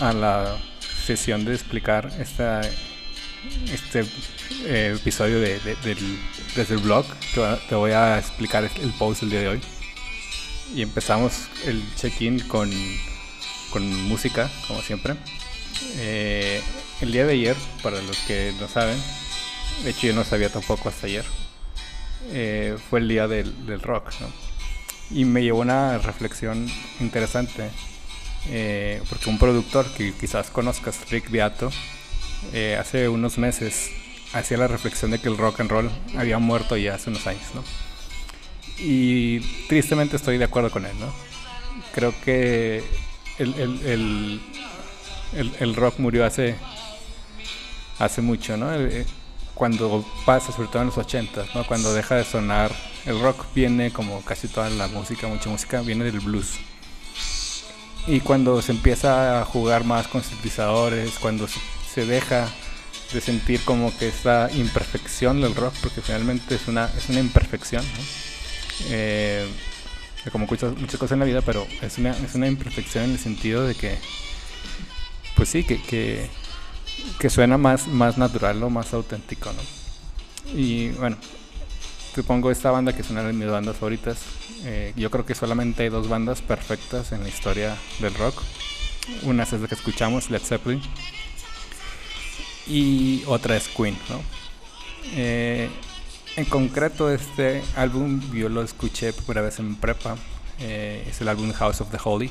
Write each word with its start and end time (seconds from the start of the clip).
a 0.00 0.12
la 0.12 0.56
sesión 1.06 1.44
de 1.44 1.54
explicar 1.54 2.10
esta, 2.18 2.62
este 3.72 4.04
eh, 4.64 4.96
episodio 4.96 5.38
de, 5.38 5.60
del, 5.84 6.18
desde 6.56 6.74
el 6.74 6.80
blog. 6.80 7.06
Te, 7.68 7.74
voy 7.74 7.92
a 7.92 8.18
explicar 8.18 8.64
el 8.64 8.90
post 8.98 9.20
del 9.20 9.30
día 9.30 9.40
de 9.40 9.48
hoy. 9.48 9.60
Y 10.74 10.82
empezamos 10.82 11.48
el 11.64 11.80
check-in 11.94 12.40
con, 12.40 12.70
con, 13.70 13.88
música, 14.08 14.50
como 14.66 14.82
siempre. 14.82 15.14
Eh, 15.98 16.60
el 17.00 17.12
día 17.12 17.24
de 17.24 17.34
ayer, 17.34 17.56
para 17.82 18.02
los 18.02 18.16
que 18.18 18.52
no 18.58 18.66
saben, 18.66 18.98
de 19.84 19.90
hecho 19.90 20.08
yo 20.08 20.14
no 20.14 20.24
sabía 20.24 20.48
tampoco 20.48 20.88
hasta 20.88 21.06
ayer, 21.06 21.24
eh, 22.30 22.76
fue 22.90 22.98
el 22.98 23.08
día 23.08 23.28
del, 23.28 23.66
del 23.66 23.80
rock. 23.80 24.10
Y 25.10 25.24
me 25.24 25.42
llevó 25.42 25.60
una 25.60 25.98
reflexión 25.98 26.66
interesante 26.98 27.70
eh, 28.48 29.00
porque 29.08 29.30
un 29.30 29.38
productor 29.38 29.86
que 29.94 30.12
quizás 30.12 30.50
conozcas, 30.50 30.98
Rick 31.10 31.30
Beato, 31.30 31.70
eh, 32.52 32.76
hace 32.78 33.08
unos 33.08 33.38
meses 33.38 33.90
hacía 34.32 34.56
la 34.56 34.66
reflexión 34.68 35.10
de 35.10 35.18
que 35.18 35.28
el 35.28 35.36
rock 35.36 35.60
and 35.60 35.70
roll 35.70 35.90
había 36.16 36.38
muerto 36.38 36.76
ya 36.76 36.94
hace 36.94 37.10
unos 37.10 37.26
años, 37.26 37.44
¿no? 37.54 37.62
Y 38.78 39.40
tristemente 39.68 40.16
estoy 40.16 40.38
de 40.38 40.44
acuerdo 40.44 40.70
con 40.70 40.86
él, 40.86 40.98
¿no? 40.98 41.12
Creo 41.94 42.14
que 42.24 42.82
el, 43.38 43.54
el, 43.54 44.40
el, 45.34 45.52
el 45.60 45.74
rock 45.76 45.98
murió 45.98 46.24
hace, 46.24 46.56
hace 47.98 48.22
mucho, 48.22 48.56
¿no? 48.56 48.74
Eh, 48.74 49.06
cuando 49.54 50.04
pasa, 50.24 50.50
sobre 50.50 50.68
todo 50.68 50.82
en 50.82 50.88
los 50.88 50.98
80, 50.98 51.44
¿no? 51.54 51.66
Cuando 51.66 51.94
deja 51.94 52.16
de 52.16 52.24
sonar, 52.24 52.72
el 53.06 53.20
rock 53.20 53.46
viene 53.54 53.92
como 53.92 54.22
casi 54.24 54.48
toda 54.48 54.68
la 54.70 54.88
música, 54.88 55.28
mucha 55.28 55.48
música, 55.48 55.82
viene 55.82 56.04
del 56.04 56.20
blues 56.20 56.58
y 58.06 58.20
cuando 58.20 58.60
se 58.62 58.72
empieza 58.72 59.40
a 59.40 59.44
jugar 59.44 59.84
más 59.84 60.08
con 60.08 60.22
sintetizadores, 60.22 61.18
cuando 61.18 61.46
se 61.48 62.06
deja 62.06 62.48
de 63.12 63.20
sentir 63.20 63.60
como 63.64 63.96
que 63.96 64.08
esta 64.08 64.50
imperfección 64.52 65.40
del 65.40 65.54
rock, 65.54 65.74
porque 65.82 66.00
finalmente 66.00 66.54
es 66.54 66.66
una, 66.68 66.86
es 66.96 67.08
una 67.08 67.20
imperfección, 67.20 67.84
eh, 68.88 69.46
como 70.30 70.46
muchas, 70.46 70.76
muchas 70.76 70.98
cosas 70.98 71.12
en 71.12 71.20
la 71.20 71.24
vida, 71.26 71.42
pero 71.42 71.66
es 71.80 71.98
una, 71.98 72.10
es 72.10 72.34
una 72.34 72.48
imperfección 72.48 73.04
en 73.04 73.12
el 73.12 73.18
sentido 73.18 73.66
de 73.66 73.74
que, 73.74 73.98
pues 75.36 75.48
sí, 75.48 75.64
que, 75.64 75.82
que, 75.82 76.28
que 77.18 77.30
suena 77.30 77.58
más, 77.58 77.86
más 77.86 78.18
natural 78.18 78.62
o 78.62 78.70
más 78.70 78.92
auténtico, 78.94 79.52
¿no? 79.52 80.58
Y 80.58 80.90
bueno, 80.90 81.16
te 82.14 82.22
pongo 82.22 82.50
esta 82.50 82.70
banda 82.70 82.92
que 82.94 83.02
es 83.02 83.10
una 83.10 83.22
de 83.22 83.32
mis 83.32 83.48
bandas 83.48 83.76
favoritas. 83.76 84.18
Eh, 84.64 84.92
yo 84.96 85.10
creo 85.10 85.24
que 85.24 85.34
solamente 85.34 85.82
hay 85.82 85.88
dos 85.88 86.08
bandas 86.08 86.42
perfectas 86.42 87.12
en 87.12 87.22
la 87.22 87.28
historia 87.28 87.76
del 88.00 88.14
rock. 88.14 88.42
Una 89.22 89.44
es 89.44 89.52
la 89.52 89.66
que 89.66 89.74
escuchamos, 89.74 90.30
Led 90.30 90.42
Zeppelin. 90.42 90.82
Y 92.66 93.24
otra 93.26 93.56
es 93.56 93.68
Queen, 93.68 93.96
¿no? 94.08 94.20
Eh, 95.14 95.68
en 96.36 96.44
concreto, 96.44 97.10
este 97.10 97.62
álbum 97.76 98.20
yo 98.32 98.48
lo 98.48 98.62
escuché 98.62 99.12
por 99.12 99.24
primera 99.24 99.46
vez 99.46 99.58
en 99.58 99.74
prepa. 99.76 100.16
Eh, 100.60 101.06
es 101.08 101.20
el 101.20 101.28
álbum 101.28 101.52
House 101.52 101.80
of 101.80 101.90
the 101.90 101.98
Holy, 102.02 102.30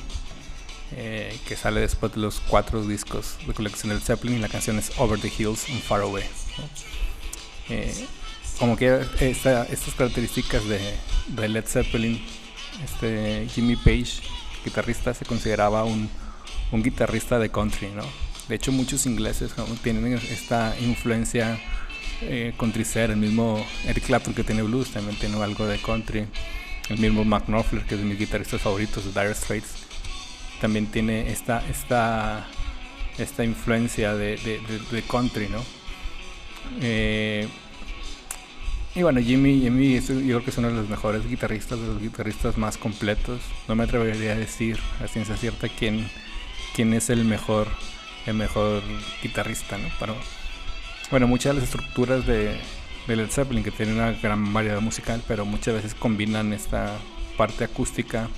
que 0.92 1.56
sale 1.56 1.82
después 1.82 2.14
de 2.14 2.20
los 2.20 2.40
cuatro 2.40 2.84
discos 2.86 3.38
de 3.46 3.54
colección 3.54 3.90
del 3.90 4.02
Zeppelin. 4.02 4.38
Y 4.38 4.40
la 4.40 4.48
canción 4.48 4.78
es 4.80 4.92
Over 4.98 5.20
the 5.20 5.32
Hills 5.38 5.68
and 5.70 5.82
Far 5.82 6.02
Away 6.02 6.24
como 8.62 8.78
que 8.78 9.02
esta, 9.22 9.64
estas 9.64 9.96
características 9.96 10.62
de, 10.68 11.50
Led 11.50 11.66
Zeppelin, 11.66 12.24
este 12.86 13.48
Jimmy 13.50 13.76
Page, 13.76 14.22
guitarrista, 14.64 15.16
se 15.16 15.26
consideraba 15.26 15.84
un, 15.84 16.08
guitarrista 16.72 17.40
de 17.40 17.50
country, 17.50 17.88
¿no? 17.88 18.04
De 18.48 18.56
hecho, 18.56 18.72
muchos 18.72 19.08
ingleses 19.08 19.52
tienen 19.82 20.14
esta 20.14 20.76
influencia 20.80 21.60
eh, 22.22 22.54
el 22.96 23.18
mismo 23.18 23.66
Eric 23.88 24.06
Clapton 24.06 24.36
que 24.36 24.44
tiene 24.44 24.62
blues 24.62 24.92
también 24.92 25.18
tiene 25.18 25.42
algo 25.42 25.66
de 25.66 25.80
country, 25.80 26.28
el 26.90 27.00
mismo 27.00 27.26
Mark 27.26 27.46
Knopfler 27.48 27.84
que 27.86 27.96
es 27.96 28.02
de 28.02 28.06
mis 28.06 28.20
guitarristas 28.20 28.62
favoritos, 28.62 29.12
de 29.12 29.20
Dire 29.20 29.34
Straits, 29.34 29.74
también 30.62 30.86
tiene 30.86 31.32
esta, 31.32 31.68
esta, 31.68 32.46
esta 33.18 33.44
influencia 33.44 34.14
de, 34.14 34.38
de 34.38 35.02
country, 35.02 35.48
¿no? 35.50 35.64
Eh, 36.80 37.48
y 38.94 39.04
bueno, 39.04 39.22
Jimmy, 39.22 39.62
Jimmy 39.62 40.00
yo 40.02 40.16
creo 40.16 40.44
que 40.44 40.50
es 40.50 40.58
uno 40.58 40.68
de 40.68 40.74
los 40.74 40.90
mejores 40.90 41.28
guitarristas, 41.28 41.80
de 41.80 41.88
los 41.88 42.02
guitarristas 42.02 42.58
más 42.58 42.78
completos. 42.78 43.40
No 43.68 43.76
me 43.76 43.86
atrevería 43.86 44.34
a 44.34 44.36
decir 44.36 44.80
a 45.04 45.08
ciencia 45.08 45.38
cierta 45.38 45.70
quién, 45.70 46.10
quién 46.76 46.94
es 46.94 47.10
el 47.10 47.24
mejor, 47.24 47.68
el 48.26 48.34
mejor 48.34 48.84
guitarrista, 49.22 49.78
¿no? 49.78 49.88
Pero 50.00 50.16
bueno, 51.10 51.28
muchas 51.28 51.56
de 51.56 51.62
las 51.62 51.70
estructuras 51.70 52.26
de, 52.26 52.60
de 53.08 53.16
Led 53.16 53.30
Zeppelin 53.30 53.64
que 53.64 53.72
tienen 53.72 53.96
una 53.96 54.12
gran 54.12 54.54
variedad 54.54 54.82
musical, 54.82 55.24
pero 55.28 55.46
muchas 55.46 55.74
veces 55.76 55.96
combinan 55.96 56.52
esta 56.54 56.98
parte 57.38 57.64
acústica 57.64 58.30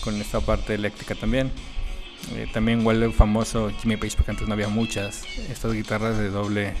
con 0.00 0.20
esta 0.20 0.40
parte 0.40 0.74
eléctrica 0.74 1.14
también. 1.14 1.50
Eh, 2.34 2.48
también 2.52 2.84
huele 2.86 3.12
famoso 3.12 3.70
Jimmy 3.80 3.96
Page 3.96 4.16
porque 4.16 4.32
antes 4.32 4.48
no 4.48 4.54
había 4.54 4.68
muchas. 4.68 5.24
Estas 5.50 5.72
guitarras 5.72 6.18
de 6.18 6.30
doble 6.30 6.74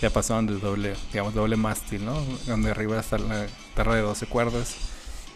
ya 0.00 0.10
pasaron 0.10 0.46
de 0.46 0.58
doble, 0.58 0.94
digamos, 1.12 1.34
doble 1.34 1.56
mástil, 1.56 2.04
¿no? 2.04 2.20
Donde 2.46 2.70
arriba 2.70 3.00
está 3.00 3.18
la 3.18 3.46
guitarra 3.46 3.96
de 3.96 4.02
12 4.02 4.26
cuerdas 4.26 4.76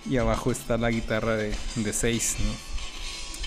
y 0.09 0.16
abajo 0.16 0.53
está 0.53 0.76
la 0.76 0.91
guitarra 0.91 1.37
de, 1.37 1.54
de 1.76 1.93
6, 1.93 2.37
¿no? 2.41 2.70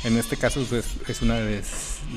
En 0.04 0.18
este 0.18 0.36
caso 0.36 0.66
es, 1.08 1.22
una 1.22 1.36
de, 1.36 1.64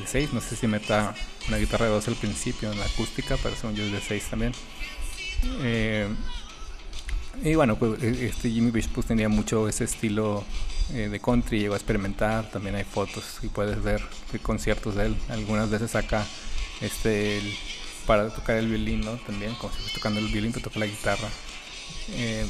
6, 0.06 0.32
no 0.32 0.40
sé 0.40 0.56
si 0.56 0.66
meta 0.66 1.14
una 1.46 1.56
guitarra 1.56 1.86
de 1.86 1.92
12 1.92 2.10
al 2.10 2.16
principio 2.16 2.72
en 2.72 2.78
la 2.80 2.84
acústica, 2.84 3.36
pero 3.40 3.54
son 3.54 3.76
yo 3.76 3.84
es 3.84 3.92
de 3.92 4.00
6 4.00 4.24
también. 4.28 4.52
Eh, 5.60 6.08
y 7.44 7.54
bueno, 7.54 7.76
pues 7.76 8.02
e, 8.02 8.26
este 8.26 8.50
Jimmy 8.50 8.72
Page 8.72 8.88
pues, 8.92 9.06
tenía 9.06 9.28
mucho 9.28 9.68
ese 9.68 9.84
estilo 9.84 10.44
eh, 10.92 11.08
de 11.08 11.20
country, 11.20 11.60
llegó 11.60 11.74
a 11.74 11.76
experimentar, 11.76 12.50
también 12.50 12.74
hay 12.74 12.84
fotos 12.84 13.38
y 13.42 13.48
puedes 13.48 13.80
ver 13.80 14.02
conciertos 14.42 14.96
de 14.96 15.06
él, 15.06 15.16
algunas 15.28 15.70
veces 15.70 15.94
acá 15.94 16.26
este 16.80 17.40
para 18.06 18.28
tocar 18.30 18.56
el 18.56 18.68
violín, 18.68 19.00
¿no? 19.00 19.12
También, 19.12 19.54
como 19.54 19.72
si 19.72 19.78
estuviera 19.78 19.94
tocando 19.94 20.20
el 20.20 20.28
violín, 20.28 20.52
te 20.52 20.60
toca 20.60 20.78
la 20.78 20.86
guitarra. 20.86 21.28
Eh, 22.12 22.46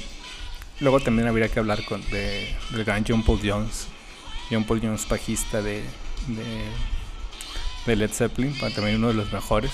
luego 0.81 1.01
también 1.01 1.29
habría 1.29 1.49
que 1.49 1.59
hablar 1.59 1.85
con, 1.85 2.03
de, 2.11 2.55
del 2.71 2.85
gran 2.85 3.05
John 3.07 3.23
Paul 3.23 3.41
Jones. 3.43 3.89
John 4.51 4.65
Paul 4.65 4.81
Jones, 4.81 5.09
bajista 5.09 5.63
de, 5.63 5.83
de, 7.87 7.97
Led 7.97 8.11
Zeppelin, 8.11 8.57
también 8.59 8.97
uno 8.97 9.09
de 9.09 9.15
los 9.15 9.33
mejores. 9.33 9.73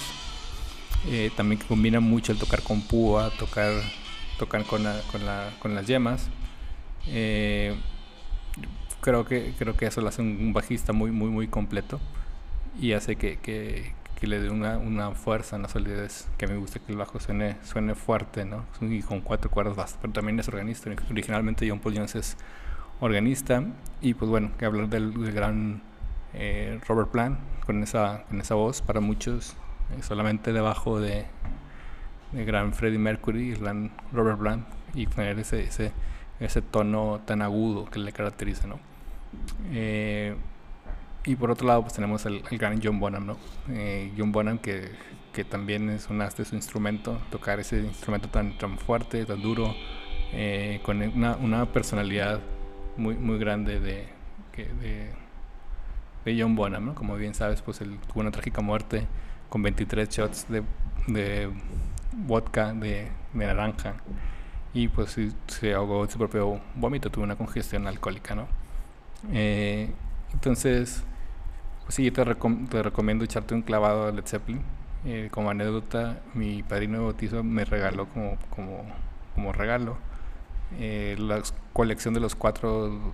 Eh, 1.08 1.30
también 1.36 1.60
combina 1.66 2.00
mucho 2.00 2.32
el 2.32 2.38
tocar 2.38 2.62
con 2.62 2.80
púa, 2.82 3.30
tocar, 3.38 3.72
tocar 4.38 4.64
con, 4.64 4.84
con, 5.10 5.26
la, 5.26 5.50
con 5.58 5.74
las 5.74 5.86
yemas. 5.86 6.28
Eh, 7.08 7.74
creo 9.02 9.24
que 9.24 9.52
creo 9.58 9.76
que 9.76 9.86
eso 9.86 10.00
lo 10.00 10.08
hace 10.08 10.22
un, 10.22 10.52
bajista 10.52 10.92
muy 10.92 11.10
muy 11.10 11.28
muy 11.28 11.48
completo 11.48 12.00
y 12.80 12.92
hace 12.92 13.16
que, 13.16 13.92
que 14.22 14.28
le 14.28 14.40
dé 14.40 14.50
una, 14.50 14.78
una, 14.78 15.10
fuerza, 15.10 15.58
la 15.58 15.66
solidez, 15.66 16.28
que 16.38 16.46
me 16.46 16.56
gusta 16.56 16.78
que 16.78 16.92
el 16.92 16.96
bajo 16.96 17.18
suene, 17.18 17.56
suene 17.64 17.96
fuerte, 17.96 18.44
¿no? 18.44 18.64
Y 18.80 19.02
con 19.02 19.20
cuatro 19.20 19.50
cuerdas 19.50 19.74
basta, 19.74 19.98
pero 20.00 20.12
también 20.12 20.38
es 20.38 20.46
organista. 20.46 20.92
Originalmente 21.10 21.68
John 21.68 21.80
Paul 21.80 21.96
Jones 21.96 22.14
es 22.14 22.36
organista 23.00 23.64
y 24.00 24.14
pues 24.14 24.30
bueno, 24.30 24.52
que 24.56 24.64
hablar 24.64 24.88
del, 24.88 25.32
gran 25.32 25.82
eh, 26.34 26.78
Robert 26.86 27.10
Plant 27.10 27.36
con 27.66 27.82
esa, 27.82 28.22
con 28.28 28.40
esa 28.40 28.54
voz 28.54 28.80
para 28.80 29.00
muchos, 29.00 29.56
eh, 29.90 30.04
solamente 30.04 30.52
debajo 30.52 31.00
de, 31.00 31.26
de 32.30 32.44
gran 32.44 32.74
Freddie 32.74 33.00
Mercury, 33.00 33.50
el 33.50 33.58
gran 33.58 33.90
Robert 34.12 34.38
Plant 34.38 34.68
y 34.94 35.08
tener 35.08 35.36
ese, 35.40 35.64
ese, 35.64 35.90
ese 36.38 36.62
tono 36.62 37.22
tan 37.24 37.42
agudo 37.42 37.86
que 37.86 37.98
le 37.98 38.12
caracteriza, 38.12 38.68
¿no? 38.68 38.78
Eh, 39.72 40.36
y 41.24 41.36
por 41.36 41.50
otro 41.50 41.66
lado, 41.66 41.82
pues 41.82 41.94
tenemos 41.94 42.26
el, 42.26 42.42
gran 42.42 42.80
John 42.82 42.98
Bonham, 42.98 43.26
¿no? 43.26 43.36
Eh, 43.70 44.12
John 44.16 44.32
Bonham 44.32 44.58
que, 44.58 44.90
que, 45.32 45.44
también 45.44 45.88
es 45.90 46.08
un 46.08 46.20
as 46.20 46.36
de 46.36 46.44
su 46.44 46.54
instrumento, 46.56 47.20
tocar 47.30 47.60
ese 47.60 47.78
instrumento 47.78 48.28
tan, 48.28 48.58
tan 48.58 48.78
fuerte, 48.78 49.24
tan 49.24 49.40
duro, 49.40 49.74
eh, 50.32 50.80
con 50.84 51.00
una, 51.00 51.36
una, 51.36 51.66
personalidad 51.72 52.40
muy, 52.96 53.14
muy 53.14 53.38
grande 53.38 53.78
de, 53.78 54.08
de, 56.24 56.40
John 56.40 56.56
Bonham, 56.56 56.86
¿no? 56.86 56.94
Como 56.94 57.16
bien 57.16 57.34
sabes, 57.34 57.62
pues 57.62 57.80
él 57.80 57.98
tuvo 58.08 58.20
una 58.20 58.30
trágica 58.30 58.60
muerte 58.60 59.06
con 59.48 59.62
23 59.62 60.08
shots 60.08 60.46
de, 60.48 60.62
de 61.06 61.50
vodka 62.12 62.72
de, 62.72 63.10
de 63.32 63.46
naranja 63.46 63.94
y 64.74 64.88
pues 64.88 65.16
se 65.46 65.74
ahogó 65.74 66.04
en 66.04 66.10
su 66.10 66.18
propio 66.18 66.60
vómito, 66.74 67.10
tuvo 67.10 67.24
una 67.24 67.36
congestión 67.36 67.86
alcohólica, 67.86 68.34
¿no? 68.34 68.46
Eh, 69.30 69.90
entonces, 70.32 71.04
sí, 71.92 72.10
te, 72.10 72.24
te 72.24 72.82
recomiendo 72.82 73.24
echarte 73.24 73.54
un 73.54 73.62
clavado 73.62 74.06
a 74.06 74.12
Led 74.12 74.24
Zeppelin. 74.26 74.62
Eh, 75.04 75.28
como 75.30 75.50
anécdota, 75.50 76.20
mi 76.32 76.62
padrino 76.62 76.98
de 76.98 77.04
bautizo 77.04 77.42
me 77.42 77.64
regaló 77.64 78.06
como, 78.06 78.38
como, 78.50 78.84
como 79.34 79.52
regalo 79.52 79.98
eh, 80.78 81.16
la 81.18 81.42
colección 81.72 82.14
de 82.14 82.20
los 82.20 82.34
cuatro 82.34 83.12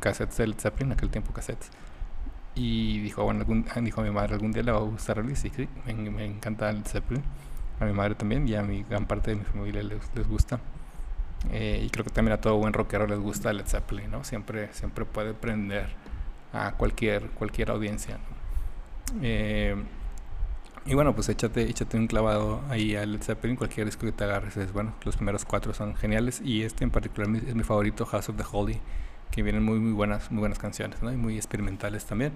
cassettes 0.00 0.38
de 0.38 0.46
Led 0.48 0.58
Zeppelin, 0.58 0.92
aquel 0.92 1.10
tiempo 1.10 1.32
cassettes. 1.32 1.70
Y 2.56 3.00
dijo, 3.00 3.22
bueno, 3.22 3.44
dijo 3.82 4.00
a 4.00 4.04
mi 4.04 4.10
madre, 4.10 4.34
algún 4.34 4.50
día 4.50 4.62
le 4.64 4.72
va 4.72 4.78
a 4.78 4.82
gustar 4.82 5.18
Elvis. 5.18 5.44
Y 5.44 5.50
sí, 5.50 5.68
me, 5.86 5.94
me 5.94 6.24
encanta 6.24 6.68
el 6.70 6.84
Zeppelin. 6.84 7.22
A 7.78 7.84
mi 7.84 7.92
madre 7.92 8.16
también 8.16 8.48
y 8.48 8.54
a 8.54 8.62
mi 8.62 8.82
gran 8.82 9.06
parte 9.06 9.30
de 9.30 9.36
mi 9.36 9.44
familia 9.44 9.82
les, 9.82 10.00
les 10.16 10.26
gusta. 10.26 10.58
Eh, 11.52 11.82
y 11.86 11.90
creo 11.90 12.04
que 12.04 12.10
también 12.10 12.32
a 12.32 12.40
todo 12.40 12.56
buen 12.56 12.72
rockero 12.72 13.06
les 13.06 13.20
gusta 13.20 13.52
Led 13.52 13.66
Zeppelin, 13.66 14.10
¿no? 14.10 14.24
Siempre, 14.24 14.72
siempre 14.72 15.04
puede 15.04 15.34
prender 15.34 15.90
a 16.56 16.72
cualquier, 16.72 17.28
cualquier 17.30 17.70
audiencia. 17.70 18.18
Eh, 19.22 19.76
y 20.84 20.94
bueno, 20.94 21.14
pues 21.14 21.28
échate, 21.28 21.62
échate 21.62 21.96
un 21.96 22.06
clavado 22.06 22.62
ahí 22.68 22.94
a 22.94 23.04
Led 23.04 23.20
Zeppelin, 23.20 23.56
cualquier 23.56 23.86
disco 23.86 24.06
que 24.06 24.12
te 24.12 24.22
agarres 24.24 24.56
es 24.56 24.72
bueno. 24.72 24.94
Los 25.04 25.16
primeros 25.16 25.44
cuatro 25.44 25.74
son 25.74 25.96
geniales 25.96 26.40
y 26.44 26.62
este 26.62 26.84
en 26.84 26.90
particular 26.90 27.28
es 27.44 27.54
mi 27.56 27.64
favorito, 27.64 28.06
House 28.06 28.28
of 28.28 28.36
the 28.36 28.44
Holy, 28.50 28.80
que 29.32 29.42
vienen 29.42 29.64
muy 29.64 29.80
muy 29.80 29.92
buenas, 29.92 30.30
muy 30.30 30.40
buenas 30.40 30.60
canciones, 30.60 31.02
¿no? 31.02 31.12
Y 31.12 31.16
muy 31.16 31.36
experimentales 31.36 32.04
también. 32.04 32.32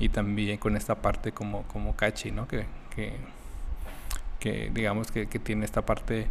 Y 0.00 0.08
también 0.08 0.58
con 0.58 0.76
esta 0.76 0.96
parte 0.96 1.30
como, 1.30 1.62
como 1.64 1.94
catchy, 1.94 2.32
¿no? 2.32 2.48
Que, 2.48 2.66
que, 2.94 3.12
que 4.40 4.70
digamos 4.74 5.12
que, 5.12 5.28
que 5.28 5.38
tiene 5.38 5.64
esta 5.64 5.86
parte 5.86 6.26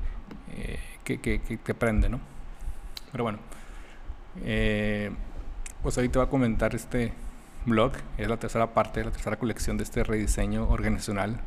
eh, 0.57 0.79
que, 1.05 1.19
que, 1.21 1.39
que, 1.39 1.73
prende, 1.73 2.09
¿no? 2.09 2.19
Pero 3.11 3.23
bueno, 3.23 3.39
eh, 4.43 5.11
pues 5.83 5.97
ahorita 5.97 6.19
voy 6.19 6.27
a 6.27 6.29
comentar 6.29 6.73
este 6.73 7.13
blog, 7.65 7.91
es 8.17 8.27
la 8.27 8.37
tercera 8.37 8.73
parte, 8.73 9.03
la 9.03 9.11
tercera 9.11 9.37
colección 9.37 9.77
de 9.77 9.83
este 9.83 10.03
rediseño 10.03 10.69
organizacional, 10.69 11.39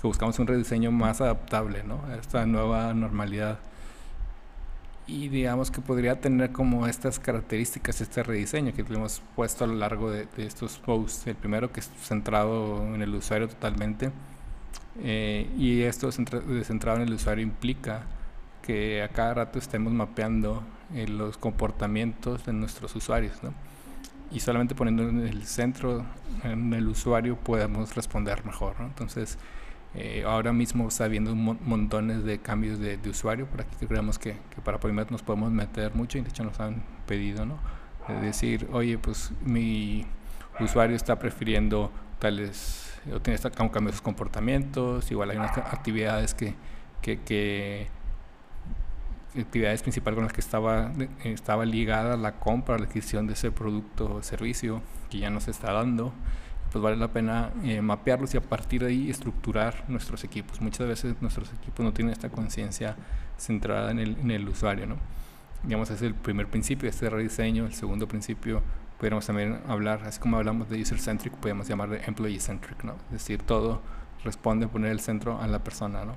que 0.00 0.06
buscamos 0.06 0.38
un 0.38 0.46
rediseño 0.46 0.92
más 0.92 1.20
adaptable, 1.20 1.82
¿no? 1.82 2.00
A 2.08 2.16
esta 2.16 2.46
nueva 2.46 2.94
normalidad. 2.94 3.58
Y 5.06 5.28
digamos 5.28 5.70
que 5.70 5.82
podría 5.82 6.20
tener 6.20 6.52
como 6.52 6.86
estas 6.86 7.18
características 7.18 8.00
este 8.00 8.22
rediseño 8.22 8.72
que 8.72 8.80
hemos 8.82 9.20
puesto 9.36 9.64
a 9.64 9.66
lo 9.66 9.74
largo 9.74 10.10
de, 10.10 10.26
de 10.36 10.46
estos 10.46 10.78
posts. 10.78 11.26
El 11.26 11.34
primero 11.34 11.70
que 11.70 11.80
es 11.80 11.90
centrado 12.00 12.82
en 12.94 13.02
el 13.02 13.14
usuario 13.14 13.48
totalmente. 13.48 14.10
Eh, 15.02 15.50
y 15.58 15.82
esto 15.82 16.10
centrado 16.12 16.96
en 16.96 17.02
el 17.02 17.12
usuario 17.12 17.42
implica 17.42 18.02
que 18.62 19.02
a 19.02 19.08
cada 19.08 19.34
rato 19.34 19.58
estemos 19.58 19.92
mapeando 19.92 20.62
eh, 20.94 21.08
los 21.08 21.36
comportamientos 21.38 22.46
de 22.46 22.52
nuestros 22.52 22.94
usuarios, 22.96 23.42
¿no? 23.42 23.52
Y 24.30 24.40
solamente 24.40 24.74
poniendo 24.74 25.08
en 25.08 25.20
el 25.20 25.44
centro, 25.46 26.04
en 26.42 26.72
el 26.72 26.88
usuario, 26.88 27.36
podemos 27.36 27.94
responder 27.94 28.44
mejor, 28.44 28.80
¿no? 28.80 28.86
Entonces, 28.86 29.38
eh, 29.94 30.24
ahora 30.26 30.52
mismo 30.52 30.88
está 30.88 31.04
habiendo 31.04 31.34
montones 31.34 32.24
de 32.24 32.38
cambios 32.38 32.80
de, 32.80 32.96
de, 32.96 33.10
usuario, 33.10 33.46
por 33.46 33.60
aquí 33.60 33.86
creemos 33.86 34.18
que, 34.18 34.36
que 34.54 34.60
para 34.62 34.80
Polymath 34.80 35.10
nos 35.10 35.22
podemos 35.22 35.52
meter 35.52 35.94
mucho 35.94 36.18
y 36.18 36.22
de 36.22 36.30
hecho 36.30 36.42
nos 36.42 36.58
han 36.58 36.82
pedido, 37.06 37.46
¿no? 37.46 37.58
Es 38.08 38.20
decir, 38.20 38.68
oye, 38.72 38.98
pues 38.98 39.32
mi 39.44 40.04
usuario 40.60 40.96
está 40.96 41.18
prefiriendo 41.18 41.90
tales, 42.18 42.92
o 43.12 43.20
tiene 43.20 43.38
cambios 43.38 43.86
de 43.86 43.92
sus 43.92 44.02
comportamientos, 44.02 45.10
igual 45.10 45.30
hay 45.30 45.36
unas 45.36 45.56
actividades 45.58 46.34
que, 46.34 46.54
que, 47.02 47.20
que 47.20 47.88
actividades 49.36 49.82
principales 49.82 50.16
con 50.16 50.24
las 50.24 50.32
que 50.32 50.40
estaba, 50.40 50.92
estaba 51.24 51.64
ligada 51.64 52.16
la 52.16 52.38
compra, 52.38 52.78
la 52.78 52.84
adquisición 52.84 53.26
de 53.26 53.32
ese 53.32 53.50
producto 53.50 54.16
o 54.16 54.22
servicio 54.22 54.82
que 55.10 55.18
ya 55.18 55.30
nos 55.30 55.48
está 55.48 55.72
dando, 55.72 56.12
pues 56.70 56.82
vale 56.82 56.96
la 56.96 57.08
pena 57.08 57.50
eh, 57.62 57.80
mapearlos 57.80 58.34
y 58.34 58.36
a 58.36 58.40
partir 58.40 58.82
de 58.82 58.88
ahí 58.88 59.10
estructurar 59.10 59.84
nuestros 59.88 60.24
equipos. 60.24 60.60
Muchas 60.60 60.86
veces 60.88 61.14
nuestros 61.20 61.52
equipos 61.52 61.84
no 61.84 61.92
tienen 61.92 62.12
esta 62.12 62.30
conciencia 62.30 62.96
centrada 63.38 63.90
en 63.90 63.98
el, 64.00 64.18
en 64.18 64.30
el 64.30 64.48
usuario, 64.48 64.86
¿no? 64.86 64.96
Digamos, 65.62 65.88
ese 65.90 66.06
es 66.06 66.10
el 66.10 66.14
primer 66.14 66.48
principio, 66.48 66.88
este 66.88 67.08
rediseño. 67.08 67.66
El 67.66 67.74
segundo 67.74 68.06
principio, 68.06 68.62
podríamos 68.98 69.26
también 69.26 69.60
hablar, 69.68 70.02
así 70.04 70.20
como 70.20 70.36
hablamos 70.36 70.68
de 70.68 70.80
user-centric, 70.80 71.32
podemos 71.34 71.68
llamar 71.68 71.88
de 71.90 72.02
employee-centric, 72.04 72.84
¿no? 72.84 72.94
Es 73.06 73.12
decir, 73.12 73.42
todo 73.42 73.80
responde 74.24 74.66
a 74.66 74.68
poner 74.68 74.90
el 74.90 75.00
centro 75.00 75.40
a 75.40 75.46
la 75.46 75.62
persona, 75.62 76.04
¿no? 76.04 76.16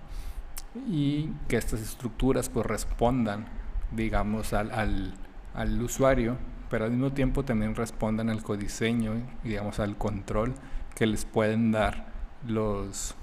Y 0.88 1.31
que 1.47 1.57
estas 1.57 1.81
estructuras 1.81 2.50
correspondan, 2.50 3.47
digamos, 3.91 4.53
al, 4.53 4.71
al, 4.71 5.13
al 5.53 5.81
usuario, 5.81 6.38
pero 6.69 6.85
al 6.85 6.91
mismo 6.91 7.12
tiempo 7.12 7.44
también 7.44 7.75
respondan 7.75 8.29
al 8.29 8.44
codiseño 8.44 9.15
y, 9.44 9.50
digamos, 9.50 9.79
al 9.79 9.97
control 9.97 10.53
que 10.95 11.06
les 11.06 11.25
pueden 11.25 11.71
dar 11.71 12.07
los, 12.45 13.15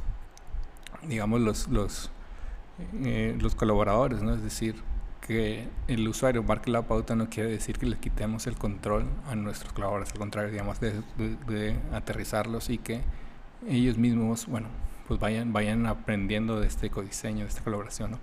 digamos, 1.08 1.40
los, 1.40 1.68
los, 1.68 2.10
eh, 3.04 3.36
los 3.40 3.54
colaboradores, 3.54 4.22
¿no? 4.22 4.34
Es 4.34 4.42
decir, 4.42 4.76
que 5.20 5.68
el 5.88 6.06
usuario 6.06 6.42
marque 6.42 6.70
la 6.70 6.82
pauta 6.82 7.14
no 7.14 7.30
quiere 7.30 7.50
decir 7.50 7.78
que 7.78 7.86
le 7.86 7.96
quitemos 7.96 8.46
el 8.46 8.56
control 8.56 9.06
a 9.26 9.34
nuestros 9.34 9.72
colaboradores, 9.72 10.12
al 10.12 10.18
contrario, 10.18 10.50
digamos, 10.50 10.80
de, 10.80 11.02
de, 11.16 11.36
de 11.48 11.76
aterrizarlos 11.92 12.68
y 12.68 12.78
que 12.78 13.00
ellos 13.66 13.96
mismos, 13.96 14.46
bueno, 14.46 14.68
pues 15.08 15.20
vayan, 15.20 15.52
vayan 15.52 15.86
aprendiendo 15.86 16.60
de 16.60 16.66
este 16.66 16.90
codiseño, 16.90 17.44
de 17.44 17.48
esta 17.48 17.62
colaboración. 17.62 18.12
¿no? 18.12 18.18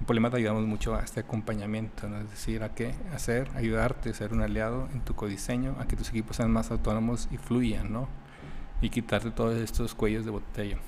En 0.00 0.06
Polymath 0.06 0.34
ayudamos 0.34 0.64
mucho 0.66 0.94
a 0.94 1.00
este 1.00 1.20
acompañamiento, 1.20 2.08
¿no? 2.08 2.18
es 2.18 2.30
decir, 2.30 2.62
a 2.62 2.74
qué 2.74 2.94
hacer, 3.14 3.48
ayudarte, 3.54 4.12
ser 4.14 4.32
un 4.32 4.42
aliado 4.42 4.88
en 4.92 5.00
tu 5.00 5.14
codiseño, 5.14 5.76
a 5.78 5.86
que 5.86 5.96
tus 5.96 6.10
equipos 6.10 6.36
sean 6.36 6.52
más 6.52 6.70
autónomos 6.70 7.28
y 7.30 7.36
fluyan, 7.36 7.92
¿no? 7.92 8.08
y 8.80 8.90
quitarte 8.90 9.30
todos 9.30 9.56
estos 9.56 9.94
cuellos 9.94 10.24
de 10.24 10.30
botella. 10.30 10.78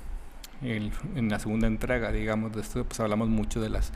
El, 0.62 0.93
en 1.14 1.29
la 1.29 1.38
segunda 1.38 1.67
entrega, 1.67 2.11
digamos, 2.11 2.52
de 2.52 2.61
esto, 2.61 2.84
pues 2.84 2.99
hablamos 3.00 3.29
mucho 3.29 3.61
de 3.61 3.70
las 3.70 3.93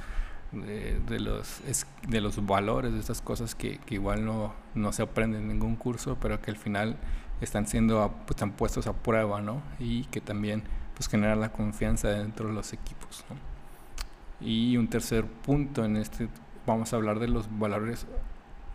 de, 0.53 1.01
de, 1.09 1.19
los, 1.19 1.63
de 2.07 2.21
los 2.21 2.45
valores, 2.45 2.93
de 2.93 3.01
estas 3.01 3.23
cosas 3.23 3.55
que, 3.55 3.79
que, 3.79 3.95
igual 3.95 4.25
no, 4.25 4.53
no 4.75 4.93
se 4.93 5.03
aprenden 5.03 5.43
en 5.43 5.49
ningún 5.49 5.77
curso, 5.77 6.19
pero 6.21 6.41
que 6.41 6.51
al 6.51 6.59
final 6.59 6.97
están 7.41 7.67
siendo 7.67 8.13
pues, 8.27 8.37
están 8.37 8.53
puestos 8.53 8.87
a 8.87 8.93
prueba, 8.93 9.41
¿no? 9.41 9.63
Y 9.79 10.05
que 10.05 10.21
también 10.21 10.63
pues 11.03 11.11
generar 11.11 11.37
la 11.37 11.51
confianza 11.51 12.11
dentro 12.11 12.47
de 12.47 12.55
los 12.55 12.73
equipos. 12.73 13.25
¿no? 13.29 14.47
Y 14.47 14.77
un 14.77 14.87
tercer 14.87 15.25
punto 15.27 15.85
en 15.85 15.97
este, 15.97 16.29
vamos 16.65 16.93
a 16.93 16.97
hablar 16.97 17.19
de 17.19 17.27
los 17.27 17.49
valores 17.59 18.07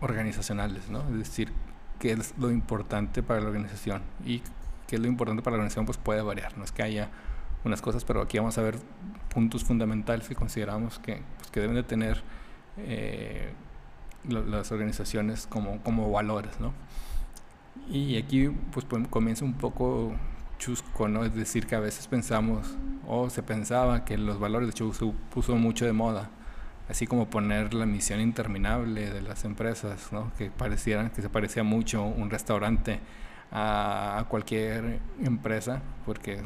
organizacionales, 0.01 0.89
¿no? 0.89 1.00
Es 1.07 1.19
decir, 1.19 1.53
qué 2.00 2.12
es 2.12 2.33
lo 2.38 2.51
importante 2.51 3.24
para 3.24 3.39
la 3.39 3.47
organización 3.47 4.01
y 4.25 4.41
qué 4.88 4.97
es 4.97 5.01
lo 5.01 5.07
importante 5.07 5.41
para 5.41 5.56
la 5.56 5.59
organización, 5.59 5.85
pues 5.85 5.97
puede 5.97 6.21
variar, 6.21 6.57
no 6.57 6.65
es 6.65 6.74
que 6.74 6.83
haya 6.83 7.09
unas 7.63 7.81
cosas, 7.81 8.03
pero 8.03 8.21
aquí 8.21 8.38
vamos 8.38 8.57
a 8.57 8.62
ver 8.62 8.77
puntos 9.33 9.63
fundamentales 9.63 10.27
que 10.27 10.35
consideramos 10.35 11.00
que, 11.00 11.21
pues, 11.38 11.50
que 11.50 11.62
deben 11.62 11.77
de 11.77 11.83
tener 11.83 12.24
eh, 12.75 13.53
las 14.27 14.69
organizaciones 14.74 15.47
como, 15.47 15.81
como 15.81 16.12
valores, 16.12 16.59
¿no? 16.59 16.74
Y 17.89 18.18
aquí 18.18 18.50
pues 18.74 18.85
comienza 19.09 19.45
un 19.45 19.53
poco 19.53 20.13
chusco, 20.57 21.07
¿no? 21.07 21.24
Es 21.24 21.36
decir, 21.36 21.67
que 21.67 21.75
a 21.75 21.79
veces 21.79 22.08
pensamos, 22.08 22.77
o 23.08 23.29
se 23.29 23.43
pensaba 23.43 24.05
que 24.05 24.17
los 24.17 24.39
valores 24.39 24.74
de 24.74 24.93
se 24.93 25.13
puso 25.34 25.55
mucho 25.55 25.86
de 25.86 25.93
moda, 25.93 26.29
así 26.89 27.08
como 27.08 27.29
poner 27.29 27.74
la 27.74 27.86
misión 27.86 28.22
interminable 28.22 29.12
de 29.12 29.22
las 29.22 29.46
empresas, 29.46 30.12
¿no? 30.12 30.32
Que 30.38 30.50
parecieran, 30.51 31.10
que 31.10 31.22
se 31.22 31.29
parecía 31.29 31.63
mucho 31.63 32.03
un 32.03 32.29
restaurante 32.29 33.00
a, 33.51 34.25
cualquier 34.29 35.00
empresa, 35.24 35.82
porque, 36.05 36.41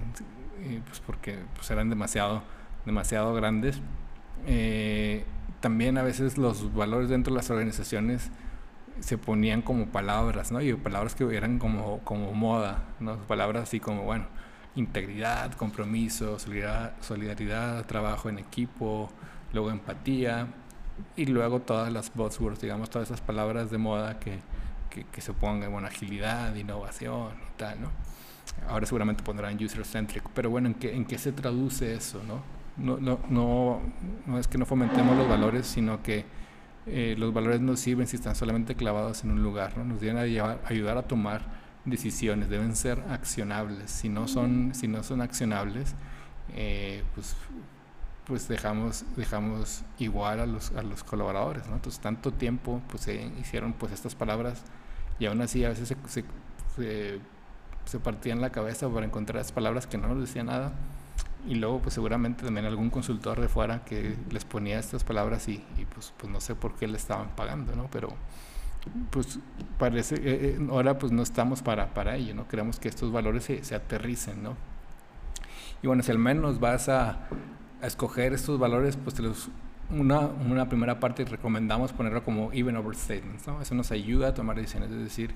pues 0.85 0.99
porque 0.99 1.39
pues 1.55 1.69
eran 1.71 1.89
demasiado, 1.89 2.43
demasiado 2.85 3.33
grandes. 3.33 3.81
Eh, 4.45 5.25
también 5.59 5.97
a 5.97 6.03
veces 6.03 6.37
los 6.37 6.73
valores 6.73 7.09
dentro 7.09 7.33
de 7.33 7.37
las 7.37 7.49
organizaciones 7.49 8.31
se 9.01 9.17
ponían 9.17 9.61
como 9.61 9.87
palabras, 9.87 10.51
¿no? 10.51 10.61
Y 10.61 10.73
palabras 10.73 11.15
que 11.15 11.23
eran 11.35 11.59
como, 11.59 11.99
como 11.99 12.33
moda, 12.33 12.83
¿no? 12.99 13.17
Palabras 13.27 13.63
así 13.63 13.79
como, 13.79 14.03
bueno, 14.03 14.25
integridad, 14.75 15.53
compromiso, 15.53 16.39
solidaridad, 16.39 16.93
solidaridad, 17.01 17.85
trabajo 17.85 18.29
en 18.29 18.39
equipo, 18.39 19.09
luego 19.53 19.71
empatía, 19.71 20.47
y 21.15 21.25
luego 21.25 21.61
todas 21.61 21.91
las 21.91 22.13
buzzwords, 22.13 22.61
digamos, 22.61 22.89
todas 22.89 23.09
esas 23.09 23.21
palabras 23.21 23.71
de 23.71 23.77
moda 23.77 24.19
que, 24.19 24.39
que, 24.89 25.03
que 25.05 25.21
se 25.21 25.33
pongan, 25.33 25.71
bueno, 25.71 25.87
agilidad, 25.87 26.53
innovación 26.55 27.31
y 27.49 27.57
tal, 27.57 27.81
¿no? 27.81 27.89
Ahora 28.69 28.85
seguramente 28.85 29.23
pondrán 29.23 29.61
user-centric, 29.61 30.23
pero 30.33 30.49
bueno, 30.49 30.67
¿en 30.67 30.75
qué, 30.75 30.95
¿en 30.95 31.05
qué 31.05 31.17
se 31.17 31.31
traduce 31.31 31.93
eso, 31.95 32.21
no? 32.23 32.41
No, 32.77 32.97
no, 32.97 33.19
no, 33.29 33.81
no 34.25 34.39
es 34.39 34.47
que 34.47 34.57
no 34.57 34.65
fomentemos 34.65 35.17
los 35.17 35.27
valores, 35.27 35.67
sino 35.67 36.01
que 36.01 36.25
eh, 36.87 37.15
los 37.17 37.33
valores 37.33 37.61
no 37.61 37.75
sirven 37.75 38.07
si 38.07 38.15
están 38.15 38.35
solamente 38.35 38.75
clavados 38.75 39.23
en 39.23 39.31
un 39.31 39.43
lugar, 39.43 39.77
¿no? 39.77 39.85
nos 39.85 40.01
deben 40.01 40.17
ayudar 40.17 40.97
a 40.97 41.03
tomar 41.03 41.43
decisiones, 41.85 42.49
deben 42.49 42.75
ser 42.75 42.99
accionables. 43.09 43.91
Si 43.91 44.09
no 44.09 44.27
son, 44.27 44.73
si 44.73 44.87
no 44.87 45.03
son 45.03 45.21
accionables, 45.21 45.95
eh, 46.55 47.03
pues, 47.13 47.35
pues 48.25 48.47
dejamos, 48.47 49.05
dejamos 49.15 49.83
igual 49.99 50.39
a 50.39 50.45
los, 50.45 50.71
a 50.71 50.81
los 50.81 51.03
colaboradores. 51.03 51.67
¿no? 51.67 51.75
Entonces, 51.75 52.01
tanto 52.01 52.31
tiempo 52.31 52.81
pues, 52.89 53.03
se 53.03 53.31
hicieron 53.39 53.73
pues, 53.73 53.91
estas 53.91 54.15
palabras 54.15 54.63
y 55.19 55.25
aún 55.27 55.41
así 55.41 55.63
a 55.63 55.69
veces 55.69 55.87
se, 55.87 55.95
se, 56.07 56.23
se, 56.75 57.19
se 57.85 57.99
partían 57.99 58.41
la 58.41 58.51
cabeza 58.51 58.89
para 58.89 59.05
encontrar 59.05 59.37
las 59.37 59.51
palabras 59.51 59.85
que 59.85 59.97
no 59.97 60.07
nos 60.07 60.19
decían 60.19 60.47
nada 60.47 60.73
y 61.47 61.55
luego 61.55 61.79
pues 61.79 61.95
seguramente 61.95 62.43
también 62.43 62.65
algún 62.65 62.89
consultor 62.89 63.39
de 63.39 63.47
fuera 63.47 63.83
que 63.83 64.15
les 64.29 64.45
ponía 64.45 64.79
estas 64.79 65.03
palabras 65.03 65.47
y, 65.47 65.63
y, 65.77 65.85
pues, 65.85 66.13
pues 66.17 66.31
no 66.31 66.39
sé 66.39 66.55
por 66.55 66.75
qué 66.75 66.87
le 66.87 66.97
estaban 66.97 67.29
pagando, 67.35 67.75
¿no? 67.75 67.87
Pero 67.91 68.09
pues 69.11 69.39
parece, 69.77 70.15
eh, 70.15 70.21
eh, 70.25 70.67
ahora 70.69 70.97
pues 70.97 71.11
no 71.11 71.21
estamos 71.21 71.61
para, 71.61 71.93
para 71.93 72.15
ello, 72.15 72.33
¿no? 72.33 72.47
Queremos 72.47 72.79
que 72.79 72.89
estos 72.89 73.11
valores 73.11 73.43
se, 73.43 73.63
se 73.63 73.75
aterricen, 73.75 74.41
¿no? 74.43 74.55
Y 75.83 75.87
bueno, 75.87 76.03
si 76.03 76.11
al 76.11 76.19
menos 76.19 76.59
vas 76.59 76.89
a, 76.89 77.27
a 77.81 77.87
escoger 77.87 78.33
estos 78.33 78.59
valores, 78.59 78.97
pues 78.97 79.15
te 79.15 79.21
los, 79.21 79.49
una, 79.89 80.19
una 80.19 80.69
primera 80.69 80.99
parte 80.99 81.25
recomendamos 81.25 81.91
ponerlo 81.91 82.23
como 82.23 82.51
even 82.53 82.75
over 82.77 82.95
statements, 82.95 83.47
¿no? 83.47 83.61
Eso 83.61 83.75
nos 83.75 83.91
ayuda 83.91 84.29
a 84.29 84.33
tomar 84.33 84.55
decisiones, 84.55 84.91
es 84.91 84.99
decir, 84.99 85.31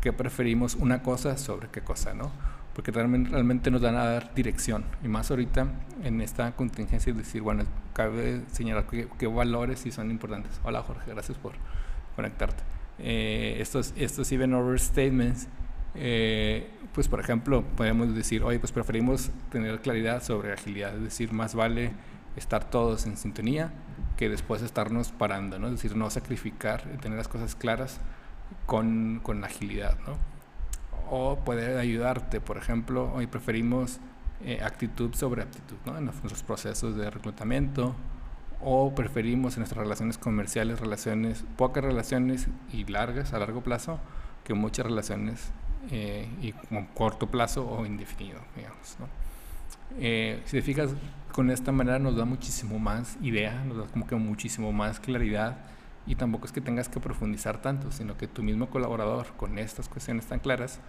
que 0.00 0.12
preferimos 0.12 0.74
una 0.74 1.02
cosa 1.02 1.36
sobre 1.36 1.68
qué 1.68 1.82
cosa, 1.82 2.14
¿no? 2.14 2.30
Porque 2.78 2.92
realmente, 2.92 3.30
realmente 3.30 3.72
nos 3.72 3.82
van 3.82 3.96
a 3.96 4.04
dar 4.04 4.32
dirección. 4.36 4.84
Y 5.02 5.08
más 5.08 5.32
ahorita 5.32 5.66
en 6.04 6.20
esta 6.20 6.54
contingencia, 6.54 7.10
es 7.10 7.16
decir, 7.16 7.42
bueno, 7.42 7.64
cabe 7.92 8.42
señalar 8.52 8.86
qué, 8.86 9.26
valores 9.26 9.80
sí 9.80 9.90
son 9.90 10.12
importantes. 10.12 10.60
Hola 10.62 10.84
Jorge, 10.84 11.10
gracias 11.10 11.36
por 11.38 11.54
conectarte. 12.14 12.62
Eh, 13.00 13.56
estos, 13.58 13.92
estos 13.96 14.30
even 14.30 14.54
over 14.54 14.78
statements, 14.78 15.48
eh, 15.96 16.70
pues 16.94 17.08
por 17.08 17.18
ejemplo, 17.18 17.64
podemos 17.64 18.14
decir, 18.14 18.44
oye, 18.44 18.60
pues 18.60 18.70
preferimos 18.70 19.32
tener 19.50 19.80
claridad 19.80 20.22
sobre 20.22 20.52
agilidad, 20.52 20.94
es 20.94 21.02
decir, 21.02 21.32
más 21.32 21.56
vale 21.56 21.90
estar 22.36 22.70
todos 22.70 23.06
en 23.06 23.16
sintonía 23.16 23.72
que 24.16 24.28
después 24.28 24.62
estarnos 24.62 25.10
parando, 25.10 25.58
¿no? 25.58 25.66
Es 25.66 25.72
decir, 25.72 25.96
no 25.96 26.10
sacrificar, 26.10 26.82
tener 27.00 27.18
las 27.18 27.26
cosas 27.26 27.56
claras 27.56 28.00
con, 28.66 29.18
con 29.24 29.42
agilidad, 29.42 29.98
¿no? 30.06 30.37
O 31.10 31.36
puede 31.36 31.78
ayudarte, 31.78 32.40
por 32.40 32.58
ejemplo, 32.58 33.12
hoy 33.14 33.26
preferimos 33.26 34.00
eh, 34.44 34.60
actitud 34.62 35.14
sobre 35.14 35.42
aptitud, 35.42 35.76
¿no? 35.86 35.96
En 35.96 36.04
nuestros 36.04 36.42
procesos 36.42 36.96
de 36.96 37.10
reclutamiento, 37.10 37.94
o 38.60 38.94
preferimos 38.94 39.54
en 39.54 39.60
nuestras 39.60 39.82
relaciones 39.82 40.18
comerciales 40.18 40.80
relaciones, 40.80 41.44
pocas 41.56 41.84
relaciones 41.84 42.48
y 42.72 42.84
largas 42.84 43.32
a 43.32 43.38
largo 43.38 43.62
plazo, 43.62 43.98
que 44.44 44.54
muchas 44.54 44.86
relaciones 44.86 45.50
eh, 45.90 46.28
y 46.40 46.52
como 46.52 46.88
corto 46.94 47.28
plazo 47.28 47.68
o 47.68 47.86
indefinido, 47.86 48.40
digamos, 48.56 48.96
¿no? 49.00 49.06
Eh, 49.98 50.42
si 50.44 50.58
te 50.58 50.62
fijas, 50.62 50.90
con 51.32 51.50
esta 51.50 51.72
manera 51.72 51.98
nos 51.98 52.16
da 52.16 52.24
muchísimo 52.24 52.78
más 52.78 53.16
idea, 53.22 53.64
nos 53.64 53.78
da 53.78 53.86
como 53.86 54.06
que 54.06 54.14
muchísimo 54.16 54.72
más 54.72 55.00
claridad 55.00 55.56
y 56.08 56.14
tampoco 56.14 56.46
es 56.46 56.52
que 56.52 56.60
tengas 56.60 56.88
que 56.88 57.00
profundizar 57.00 57.60
tanto, 57.60 57.92
sino 57.92 58.16
que 58.16 58.26
tu 58.26 58.42
mismo 58.42 58.70
colaborador 58.70 59.26
con 59.36 59.58
estas 59.58 59.88
cuestiones 59.88 60.26
tan 60.26 60.40
claras 60.40 60.80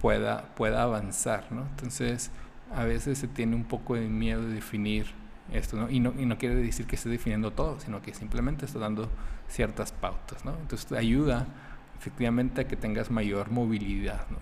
pueda, 0.00 0.54
pueda 0.56 0.82
avanzar, 0.82 1.46
¿no? 1.52 1.62
Entonces, 1.62 2.32
a 2.74 2.84
veces 2.84 3.18
se 3.18 3.28
tiene 3.28 3.54
un 3.54 3.64
poco 3.64 3.94
de 3.94 4.08
miedo 4.08 4.42
de 4.42 4.54
definir 4.54 5.06
esto, 5.52 5.76
¿no? 5.76 5.88
Y 5.88 6.00
no, 6.00 6.12
y 6.18 6.26
no 6.26 6.38
quiere 6.38 6.56
decir 6.56 6.86
que 6.86 6.96
esté 6.96 7.08
definiendo 7.08 7.52
todo, 7.52 7.78
sino 7.78 8.02
que 8.02 8.12
simplemente 8.14 8.66
está 8.66 8.80
dando 8.80 9.08
ciertas 9.48 9.92
pautas, 9.92 10.44
¿no? 10.44 10.56
Entonces, 10.60 10.86
te 10.86 10.98
ayuda 10.98 11.46
efectivamente 11.96 12.62
a 12.62 12.68
que 12.68 12.76
tengas 12.76 13.12
mayor 13.12 13.50
movilidad, 13.52 14.26
¿no? 14.28 14.38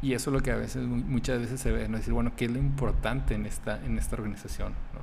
Y 0.00 0.14
eso 0.14 0.30
es 0.30 0.34
lo 0.34 0.42
que 0.42 0.50
a 0.50 0.56
veces, 0.56 0.86
muchas 0.86 1.40
veces 1.40 1.60
se 1.60 1.72
ve, 1.72 1.88
¿no? 1.88 1.98
Decir, 1.98 2.14
bueno, 2.14 2.32
¿qué 2.36 2.46
es 2.46 2.50
lo 2.50 2.58
importante 2.58 3.34
en 3.34 3.44
esta, 3.44 3.84
en 3.84 3.98
esta 3.98 4.16
organización? 4.16 4.72
¿no? 4.94 5.00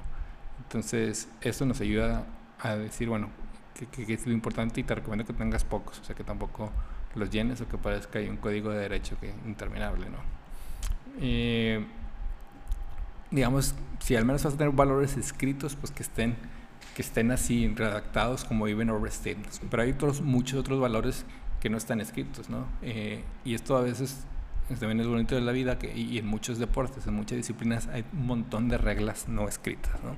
Entonces, 0.63 1.29
eso 1.41 1.65
nos 1.65 1.81
ayuda 1.81 2.25
a 2.59 2.75
decir, 2.75 3.09
bueno, 3.09 3.29
que, 3.73 4.13
es 4.13 4.25
lo 4.25 4.33
importante 4.33 4.79
y 4.79 4.83
te 4.83 4.95
recomiendo 4.95 5.25
que 5.25 5.33
tengas 5.33 5.63
pocos, 5.63 5.99
o 5.99 6.03
sea 6.03 6.15
que 6.15 6.23
tampoco 6.23 6.71
los 7.15 7.29
llenes 7.29 7.61
o 7.61 7.67
que 7.67 7.77
parezca 7.77 8.19
hay 8.19 8.27
un 8.27 8.37
código 8.37 8.71
de 8.71 8.79
derecho 8.79 9.17
que 9.19 9.33
interminable, 9.45 10.09
¿no? 10.09 10.17
Eh, 11.19 11.85
digamos, 13.31 13.75
si 13.99 14.15
al 14.15 14.25
menos 14.25 14.43
vas 14.43 14.53
a 14.53 14.57
tener 14.57 14.73
valores 14.73 15.17
escritos, 15.17 15.75
pues 15.75 15.91
que 15.91 16.03
estén, 16.03 16.35
que 16.95 17.01
estén 17.01 17.31
así 17.31 17.67
redactados 17.75 18.45
como 18.45 18.67
even 18.67 18.89
over 18.89 19.11
statements. 19.11 19.61
Pero 19.69 19.83
hay 19.83 19.91
otros, 19.91 20.21
muchos 20.21 20.59
otros 20.59 20.79
valores 20.79 21.25
que 21.59 21.69
no 21.69 21.77
están 21.77 22.01
escritos, 22.01 22.49
¿no? 22.49 22.65
Eh, 22.81 23.23
y 23.45 23.55
esto 23.55 23.77
a 23.77 23.81
veces 23.81 24.25
también 24.79 24.99
es 24.99 25.07
bonito 25.07 25.35
de 25.35 25.41
la 25.41 25.51
vida 25.51 25.77
que, 25.77 25.95
y 25.95 26.17
en 26.17 26.27
muchos 26.27 26.57
deportes, 26.57 27.05
en 27.07 27.13
muchas 27.13 27.37
disciplinas 27.37 27.87
hay 27.87 28.05
un 28.13 28.25
montón 28.25 28.69
de 28.69 28.77
reglas 28.77 29.27
no 29.27 29.47
escritas, 29.47 30.01
¿no? 30.03 30.15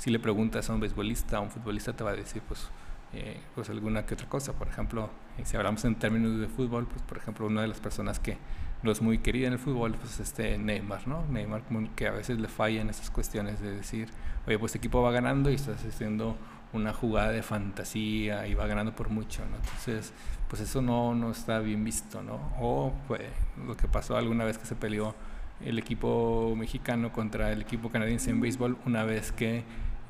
Si 0.00 0.10
le 0.10 0.18
preguntas 0.18 0.70
a 0.70 0.72
un 0.72 0.80
beisbolista, 0.80 1.36
a 1.36 1.40
un 1.40 1.50
futbolista, 1.50 1.92
te 1.92 2.02
va 2.02 2.12
a 2.12 2.16
decir 2.16 2.40
pues, 2.48 2.70
eh, 3.12 3.38
pues 3.54 3.68
alguna 3.68 4.06
que 4.06 4.14
otra 4.14 4.26
cosa. 4.30 4.54
Por 4.54 4.66
ejemplo, 4.66 5.10
eh, 5.36 5.42
si 5.44 5.58
hablamos 5.58 5.84
en 5.84 5.94
términos 5.94 6.40
de 6.40 6.48
fútbol, 6.48 6.86
pues 6.86 7.02
por 7.02 7.18
ejemplo, 7.18 7.46
una 7.46 7.60
de 7.60 7.68
las 7.68 7.80
personas 7.80 8.18
que 8.18 8.38
no 8.82 8.90
es 8.90 9.02
muy 9.02 9.18
querida 9.18 9.48
en 9.48 9.52
el 9.52 9.58
fútbol, 9.58 9.92
pues 9.92 10.18
este 10.18 10.56
Neymar, 10.56 11.06
¿no? 11.06 11.26
Neymar 11.26 11.64
que 11.96 12.06
a 12.06 12.12
veces 12.12 12.40
le 12.40 12.48
falla 12.48 12.80
en 12.80 12.88
esas 12.88 13.10
cuestiones 13.10 13.60
de 13.60 13.72
decir, 13.72 14.08
oye, 14.46 14.58
pues 14.58 14.70
este 14.70 14.78
equipo 14.78 15.02
va 15.02 15.10
ganando 15.10 15.50
y 15.50 15.56
estás 15.56 15.84
haciendo 15.84 16.34
una 16.72 16.94
jugada 16.94 17.30
de 17.32 17.42
fantasía 17.42 18.46
y 18.46 18.54
va 18.54 18.66
ganando 18.66 18.96
por 18.96 19.10
mucho, 19.10 19.44
¿no? 19.50 19.56
Entonces, 19.56 20.14
pues 20.48 20.62
eso 20.62 20.80
no, 20.80 21.14
no 21.14 21.30
está 21.30 21.58
bien 21.58 21.84
visto, 21.84 22.22
¿no? 22.22 22.40
O 22.58 22.94
pues, 23.06 23.20
lo 23.66 23.76
que 23.76 23.86
pasó 23.86 24.16
alguna 24.16 24.46
vez 24.46 24.56
que 24.56 24.64
se 24.64 24.76
peleó 24.76 25.14
el 25.62 25.78
equipo 25.78 26.54
mexicano 26.56 27.12
contra 27.12 27.52
el 27.52 27.60
equipo 27.60 27.90
canadiense 27.90 28.30
en 28.30 28.40
béisbol, 28.40 28.78
una 28.86 29.04
vez 29.04 29.30
que 29.30 29.62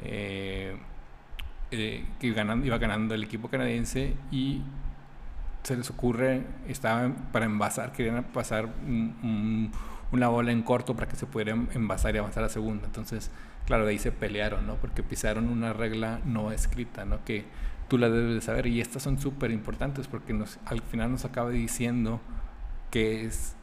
eh, 0.03 0.77
eh, 1.71 2.05
que 2.19 2.33
ganando, 2.33 2.67
iba 2.67 2.79
ganando 2.79 3.15
el 3.15 3.25
equipo 3.25 3.49
canadiense 3.49 4.15
y 4.31 4.63
se 5.63 5.77
les 5.77 5.91
ocurre, 5.91 6.43
estaban 6.69 7.15
para 7.33 7.45
envasar, 7.45 7.93
querían 7.93 8.25
pasar 8.25 8.69
una 10.13 10.29
bola 10.29 10.53
en 10.53 10.63
corto 10.63 10.95
para 10.95 11.07
que 11.07 11.17
se 11.17 11.27
pudiera 11.27 11.53
envasar 11.75 12.15
y 12.15 12.19
avanzar 12.19 12.45
a 12.45 12.49
segunda. 12.49 12.87
Entonces, 12.87 13.31
claro, 13.67 13.85
de 13.85 13.93
ahí 13.93 13.99
se 13.99 14.11
pelearon, 14.11 14.67
¿no? 14.67 14.77
Porque 14.77 15.03
pisaron 15.03 15.49
una 15.49 15.73
regla 15.73 16.21
no 16.25 16.51
escrita, 16.51 17.05
¿no? 17.05 17.25
Que 17.25 17.45
tú 17.89 17.99
la 17.99 18.09
debes 18.09 18.35
de 18.35 18.41
saber. 18.41 18.67
Y 18.67 18.81
estas 18.81 19.03
son 19.03 19.19
súper 19.19 19.51
importantes 19.51 20.09
porque 20.09 20.33
nos, 20.33 20.59
al 20.65 20.81
final 20.81 21.13
nos 21.13 21.25
acaba 21.25 21.51
diciendo 21.51 22.21
que 22.91 23.25
es, 23.27 23.55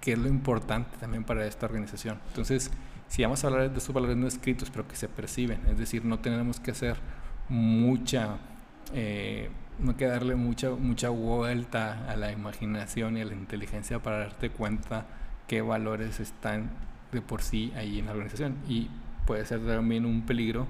que 0.00 0.12
es 0.12 0.18
lo 0.18 0.28
importante 0.28 0.96
también 0.98 1.24
para 1.24 1.46
esta 1.46 1.66
organización. 1.66 2.18
Entonces, 2.28 2.70
si 3.08 3.22
vamos 3.22 3.42
a 3.42 3.48
hablar 3.48 3.70
de 3.70 3.78
estos 3.78 3.94
valores 3.94 4.16
no 4.16 4.26
escritos, 4.26 4.70
pero 4.70 4.86
que 4.86 4.96
se 4.96 5.08
perciben, 5.08 5.60
es 5.68 5.78
decir, 5.78 6.04
no 6.04 6.18
tenemos 6.20 6.60
que 6.60 6.70
hacer 6.70 6.96
mucha, 7.48 8.36
eh, 8.92 9.50
no 9.78 9.92
hay 9.92 9.96
que 9.96 10.06
darle 10.06 10.36
mucha, 10.36 10.70
mucha 10.70 11.08
vuelta 11.08 12.08
a 12.08 12.16
la 12.16 12.32
imaginación 12.32 13.16
y 13.16 13.22
a 13.22 13.24
la 13.24 13.34
inteligencia 13.34 13.98
para 14.00 14.18
darte 14.18 14.50
cuenta 14.50 15.06
qué 15.46 15.62
valores 15.62 16.20
están 16.20 16.70
de 17.12 17.22
por 17.22 17.42
sí 17.42 17.72
ahí 17.76 17.98
en 17.98 18.06
la 18.06 18.12
organización. 18.12 18.56
Y 18.68 18.90
puede 19.26 19.44
ser 19.46 19.60
también 19.66 20.04
un 20.04 20.26
peligro 20.26 20.66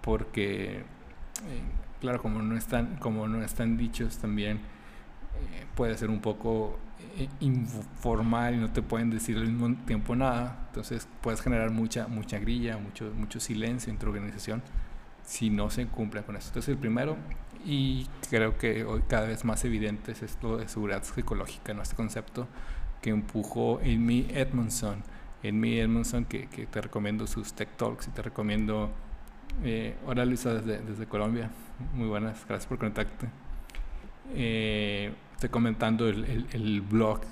porque, 0.00 0.78
eh, 0.78 0.82
claro, 2.00 2.20
como 2.22 2.40
no 2.42 2.56
están, 2.56 2.96
como 2.96 3.28
no 3.28 3.42
están 3.42 3.76
dichos 3.76 4.18
también, 4.18 4.60
puede 5.74 5.96
ser 5.96 6.10
un 6.10 6.20
poco 6.20 6.78
eh, 7.16 7.28
informal 7.40 8.54
y 8.54 8.58
no 8.58 8.72
te 8.72 8.82
pueden 8.82 9.10
decir 9.10 9.36
al 9.36 9.46
mismo 9.46 9.74
tiempo 9.84 10.16
nada, 10.16 10.64
entonces 10.68 11.06
puedes 11.20 11.40
generar 11.42 11.70
mucha, 11.70 12.06
mucha 12.06 12.38
grilla, 12.38 12.78
mucho, 12.78 13.12
mucho 13.16 13.40
silencio 13.40 13.92
en 13.92 13.98
tu 13.98 14.06
organización 14.06 14.62
si 15.24 15.50
no 15.50 15.70
se 15.70 15.86
cumple 15.86 16.22
con 16.22 16.36
eso. 16.36 16.48
Entonces 16.48 16.70
el 16.70 16.78
primero, 16.78 17.16
y 17.64 18.06
creo 18.30 18.56
que 18.58 18.84
hoy 18.84 19.02
cada 19.08 19.26
vez 19.26 19.44
más 19.44 19.64
evidente 19.64 20.12
es 20.12 20.22
esto 20.22 20.56
de 20.56 20.68
seguridad 20.68 21.02
psicológica, 21.02 21.74
¿no? 21.74 21.82
este 21.82 21.96
concepto 21.96 22.48
que 23.00 23.10
empujó 23.10 23.78
Amy 23.80 24.26
Edmondson. 24.30 25.02
Amy 25.44 25.78
Edmondson, 25.80 26.24
que, 26.24 26.46
que 26.46 26.66
te 26.66 26.80
recomiendo 26.80 27.26
sus 27.26 27.52
Tech 27.52 27.76
Talks 27.76 28.08
y 28.08 28.10
te 28.10 28.22
recomiendo... 28.22 28.90
Eh, 29.64 29.96
hola 30.06 30.24
Luisa 30.24 30.54
desde, 30.54 30.78
desde 30.80 31.06
Colombia, 31.06 31.50
muy 31.92 32.08
buenas, 32.08 32.46
gracias 32.48 32.66
por 32.66 32.78
conectarte. 32.78 33.28
Eh, 34.34 35.12
estoy 35.42 35.50
comentando 35.50 36.08
el, 36.08 36.46
el, 36.52 36.80
blog 36.82 37.22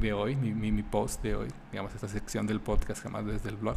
de 0.00 0.12
hoy, 0.12 0.36
mi, 0.36 0.52
mi, 0.54 0.82
post 0.84 1.20
de 1.24 1.34
hoy, 1.34 1.48
digamos, 1.72 1.92
esta 1.92 2.06
sección 2.06 2.46
del 2.46 2.60
podcast, 2.60 3.02
jamás 3.02 3.26
desde 3.26 3.48
el 3.48 3.56
blog. 3.56 3.76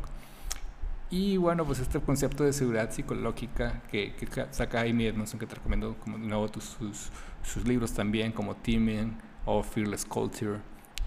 Y 1.09 1.37
bueno, 1.37 1.65
pues 1.65 1.79
este 1.79 1.99
concepto 1.99 2.43
de 2.43 2.53
seguridad 2.53 2.91
psicológica 2.91 3.81
que, 3.89 4.13
que 4.13 4.27
saca 4.51 4.81
Amy 4.81 5.07
Edmondson, 5.07 5.39
que 5.39 5.47
te 5.47 5.55
recomiendo 5.55 5.95
como 6.03 6.19
de 6.19 6.27
nuevo 6.27 6.47
tus, 6.49 6.65
sus, 6.65 7.09
sus 7.41 7.67
libros 7.67 7.91
también, 7.91 8.31
como 8.31 8.55
Teaming 8.57 9.17
o 9.45 9.63
Fearless 9.63 10.05
Culture. 10.05 10.59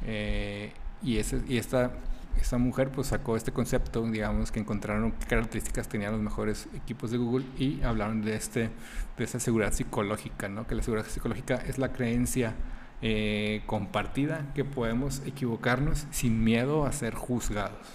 Eh, 0.05 0.73
y, 1.05 1.19
ese, 1.19 1.41
y 1.47 1.59
esta 1.59 1.93
esta 2.41 2.59
mujer 2.59 2.91
pues 2.91 3.09
sacó 3.09 3.37
este 3.37 3.53
concepto, 3.53 4.03
digamos, 4.03 4.51
que 4.53 4.61
encontraron 4.61 5.13
qué 5.13 5.27
características 5.27 5.89
tenían 5.89 6.13
los 6.13 6.21
mejores 6.21 6.69
equipos 6.75 7.11
de 7.11 7.19
Google 7.19 7.47
y 7.59 7.83
hablaron 7.83 8.23
de, 8.23 8.37
este, 8.37 8.71
de 9.17 9.25
esta 9.25 9.41
seguridad 9.41 9.73
psicológica, 9.73 10.49
¿no? 10.49 10.67
que 10.67 10.75
la 10.75 10.83
seguridad 10.83 11.07
psicológica 11.07 11.57
es 11.57 11.79
la 11.79 11.93
creencia 11.93 12.55
eh, 13.03 13.63
compartida 13.67 14.53
que 14.55 14.65
podemos 14.65 15.23
equivocarnos 15.27 16.07
sin 16.11 16.45
miedo 16.45 16.87
a 16.87 16.93
ser 16.93 17.15
juzgados. 17.15 17.87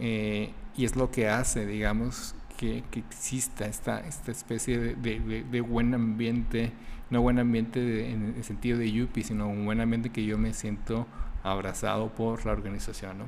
Eh, 0.00 0.52
y 0.76 0.84
es 0.84 0.96
lo 0.96 1.10
que 1.10 1.28
hace, 1.28 1.66
digamos, 1.66 2.34
que, 2.56 2.82
que 2.90 3.00
exista 3.00 3.66
esta, 3.66 4.00
esta 4.00 4.32
especie 4.32 4.78
de, 4.78 5.44
de, 5.50 5.60
buen 5.60 5.94
ambiente, 5.94 6.72
no 7.10 7.22
buen 7.22 7.38
ambiente 7.38 8.10
en 8.10 8.34
el 8.36 8.44
sentido 8.44 8.78
de 8.78 8.90
Yuppie, 8.90 9.22
sino 9.22 9.48
un 9.48 9.64
buen 9.64 9.80
ambiente 9.80 10.10
que 10.10 10.24
yo 10.24 10.38
me 10.38 10.52
siento 10.52 11.06
abrazado 11.44 12.08
por 12.08 12.44
la 12.44 12.52
organización. 12.52 13.18
¿no? 13.18 13.24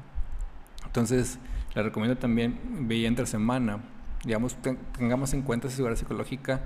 Entonces, 0.85 1.39
le 1.75 1.83
recomiendo 1.83 2.19
también, 2.19 2.59
veía 2.89 3.07
entre 3.07 3.27
semana, 3.27 3.79
digamos, 4.25 4.57
tengamos 4.97 5.33
en 5.35 5.43
cuenta 5.43 5.69
esa 5.69 5.77
seguridad 5.77 5.99
psicológica 5.99 6.61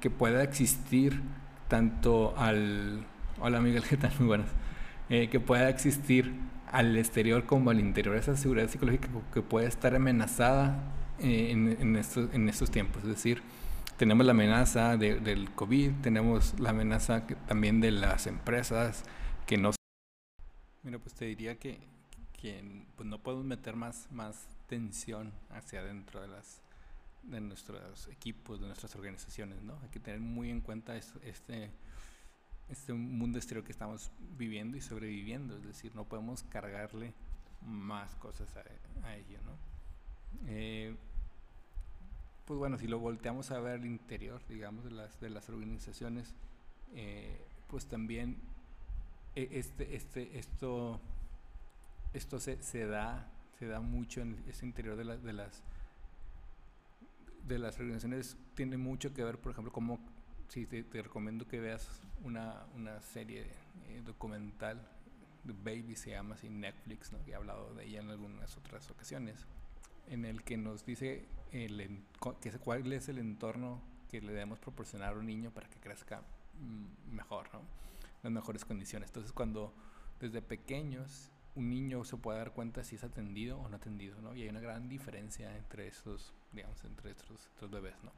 que 0.00 0.10
pueda 0.10 0.42
existir 0.42 1.22
tanto 1.68 2.34
al... 2.36 3.06
Hola 3.40 3.60
Miguel, 3.60 3.82
¿qué 3.88 3.96
tal? 3.96 4.12
Muy 4.18 4.26
buenas. 4.26 4.48
Eh, 5.08 5.28
que 5.28 5.40
pueda 5.40 5.68
existir 5.68 6.34
al 6.70 6.96
exterior 6.96 7.46
como 7.46 7.70
al 7.70 7.78
interior, 7.78 8.16
esa 8.16 8.36
seguridad 8.36 8.68
psicológica 8.68 9.08
que 9.32 9.42
puede 9.42 9.68
estar 9.68 9.94
amenazada 9.94 10.82
eh, 11.20 11.50
en, 11.52 11.96
estos, 11.96 12.34
en 12.34 12.48
estos 12.48 12.70
tiempos. 12.70 13.02
Es 13.04 13.08
decir, 13.08 13.42
tenemos 13.96 14.26
la 14.26 14.32
amenaza 14.32 14.96
del 14.96 15.50
COVID, 15.54 15.92
tenemos 16.02 16.58
la 16.58 16.70
amenaza 16.70 17.26
también 17.46 17.80
de 17.80 17.92
las 17.92 18.26
empresas 18.26 19.04
que 19.46 19.56
no... 19.56 19.70
Mira, 20.84 20.98
pues 20.98 21.14
te 21.14 21.24
diría 21.24 21.58
que, 21.58 21.78
que 22.40 22.84
pues 22.96 23.08
no 23.08 23.18
podemos 23.18 23.44
meter 23.44 23.74
más, 23.74 24.06
más 24.12 24.46
tensión 24.68 25.32
hacia 25.50 25.80
adentro 25.80 26.20
de 26.20 26.28
las 26.28 26.60
de 27.22 27.40
nuestros 27.40 28.08
equipos, 28.08 28.60
de 28.60 28.66
nuestras 28.66 28.94
organizaciones, 28.94 29.62
¿no? 29.62 29.78
Hay 29.82 29.88
que 29.88 30.00
tener 30.00 30.20
muy 30.20 30.50
en 30.50 30.60
cuenta 30.60 30.94
este, 30.96 31.70
este 32.68 32.92
mundo 32.92 33.38
exterior 33.38 33.64
que 33.64 33.72
estamos 33.72 34.10
viviendo 34.36 34.76
y 34.76 34.82
sobreviviendo, 34.82 35.56
es 35.56 35.64
decir, 35.64 35.94
no 35.94 36.04
podemos 36.04 36.42
cargarle 36.44 37.14
más 37.62 38.14
cosas 38.16 38.48
a, 38.56 39.14
ello, 39.14 39.38
¿no? 39.46 39.52
Eh, 40.48 40.94
pues 42.44 42.58
bueno, 42.58 42.76
si 42.78 42.86
lo 42.86 42.98
volteamos 42.98 43.50
a 43.50 43.58
ver 43.58 43.80
al 43.80 43.86
interior, 43.86 44.42
digamos, 44.48 44.84
de 44.84 44.90
las, 44.90 45.18
de 45.20 45.30
las 45.30 45.48
organizaciones, 45.48 46.34
eh, 46.94 47.40
pues 47.68 47.86
también 47.86 48.36
este, 49.34 49.96
este, 49.96 50.38
esto, 50.38 51.00
esto 52.12 52.38
se, 52.38 52.62
se, 52.62 52.86
da, 52.86 53.28
se 53.58 53.66
da 53.66 53.80
mucho 53.80 54.20
en 54.20 54.42
ese 54.48 54.66
interior 54.66 54.96
de, 54.96 55.18
de 55.18 55.32
las 55.32 55.62
de 57.46 57.58
las 57.58 57.78
organizaciones 57.78 58.36
tiene 58.54 58.76
mucho 58.76 59.12
que 59.12 59.22
ver, 59.22 59.38
por 59.38 59.52
ejemplo, 59.52 59.72
como 59.72 59.98
si 60.48 60.66
te, 60.66 60.84
recomiendo 61.02 61.46
que 61.46 61.60
veas 61.60 61.88
una, 62.22 62.64
una 62.74 63.00
serie 63.02 63.42
eh, 63.88 64.02
documental, 64.04 64.80
The 65.46 65.52
Baby 65.52 65.96
se 65.96 66.10
llama 66.10 66.36
así, 66.36 66.48
Netflix, 66.48 67.12
¿no? 67.12 67.22
que 67.24 67.32
he 67.32 67.34
hablado 67.34 67.74
de 67.74 67.84
ella 67.84 68.00
en 68.00 68.10
algunas 68.10 68.56
otras 68.56 68.90
ocasiones, 68.90 69.46
en 70.08 70.24
el 70.24 70.42
que 70.42 70.56
nos 70.56 70.86
dice 70.86 71.26
el, 71.52 72.02
que, 72.40 72.50
cuál 72.52 72.92
es 72.92 73.08
el 73.08 73.18
entorno 73.18 73.82
que 74.10 74.20
le 74.20 74.32
debemos 74.32 74.58
proporcionar 74.58 75.14
a 75.14 75.18
un 75.18 75.26
niño 75.26 75.50
para 75.50 75.68
que 75.68 75.78
crezca 75.78 76.22
mm, 76.60 77.14
mejor, 77.14 77.48
¿no? 77.52 77.60
Las 78.24 78.32
mejores 78.32 78.64
condiciones. 78.64 79.10
Entonces, 79.10 79.32
cuando 79.32 79.72
desde 80.18 80.42
pequeños 80.42 81.30
un 81.54 81.70
niño 81.70 82.04
se 82.04 82.16
puede 82.16 82.38
dar 82.38 82.52
cuenta 82.52 82.82
si 82.82 82.96
es 82.96 83.04
atendido 83.04 83.60
o 83.60 83.68
no 83.68 83.76
atendido, 83.76 84.20
¿no? 84.20 84.34
Y 84.34 84.42
hay 84.42 84.48
una 84.48 84.60
gran 84.60 84.88
diferencia 84.88 85.56
entre 85.56 85.86
esos, 85.86 86.34
digamos, 86.52 86.82
entre 86.84 87.12
estos, 87.12 87.46
estos 87.46 87.70
bebés, 87.70 87.94
¿no? 88.02 88.12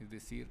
Es 0.00 0.10
decir, 0.10 0.50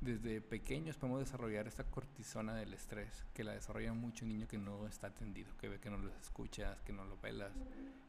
desde 0.00 0.40
pequeños 0.40 0.96
podemos 0.96 1.20
desarrollar 1.20 1.68
esta 1.68 1.84
cortisona 1.84 2.54
del 2.54 2.74
estrés, 2.74 3.24
que 3.32 3.44
la 3.44 3.52
desarrolla 3.52 3.92
mucho 3.92 4.24
un 4.24 4.30
niño 4.30 4.48
que 4.48 4.58
no 4.58 4.88
está 4.88 5.08
atendido, 5.08 5.56
que 5.58 5.68
ve 5.68 5.78
que 5.78 5.90
no 5.90 5.98
lo 5.98 6.10
escuchas, 6.16 6.80
que 6.82 6.92
no 6.92 7.04
lo 7.04 7.16
pelas. 7.16 7.52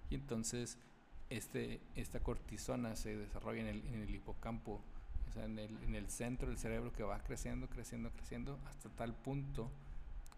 Y 0.10 0.16
entonces 0.16 0.80
este, 1.30 1.82
esta 1.96 2.22
cortisona 2.22 2.96
se 2.96 3.16
desarrolla 3.16 3.62
en 3.62 3.68
el, 3.68 3.86
en 3.88 4.02
el 4.02 4.16
hipocampo, 4.16 4.82
o 5.28 5.32
sea, 5.32 5.46
en 5.46 5.60
el, 5.60 5.78
en 5.84 5.94
el 5.94 6.10
centro 6.10 6.48
del 6.48 6.58
cerebro 6.58 6.92
que 6.92 7.04
va 7.04 7.20
creciendo, 7.20 7.70
creciendo, 7.70 8.10
creciendo, 8.12 8.60
hasta 8.66 8.90
tal 8.90 9.14
punto 9.14 9.72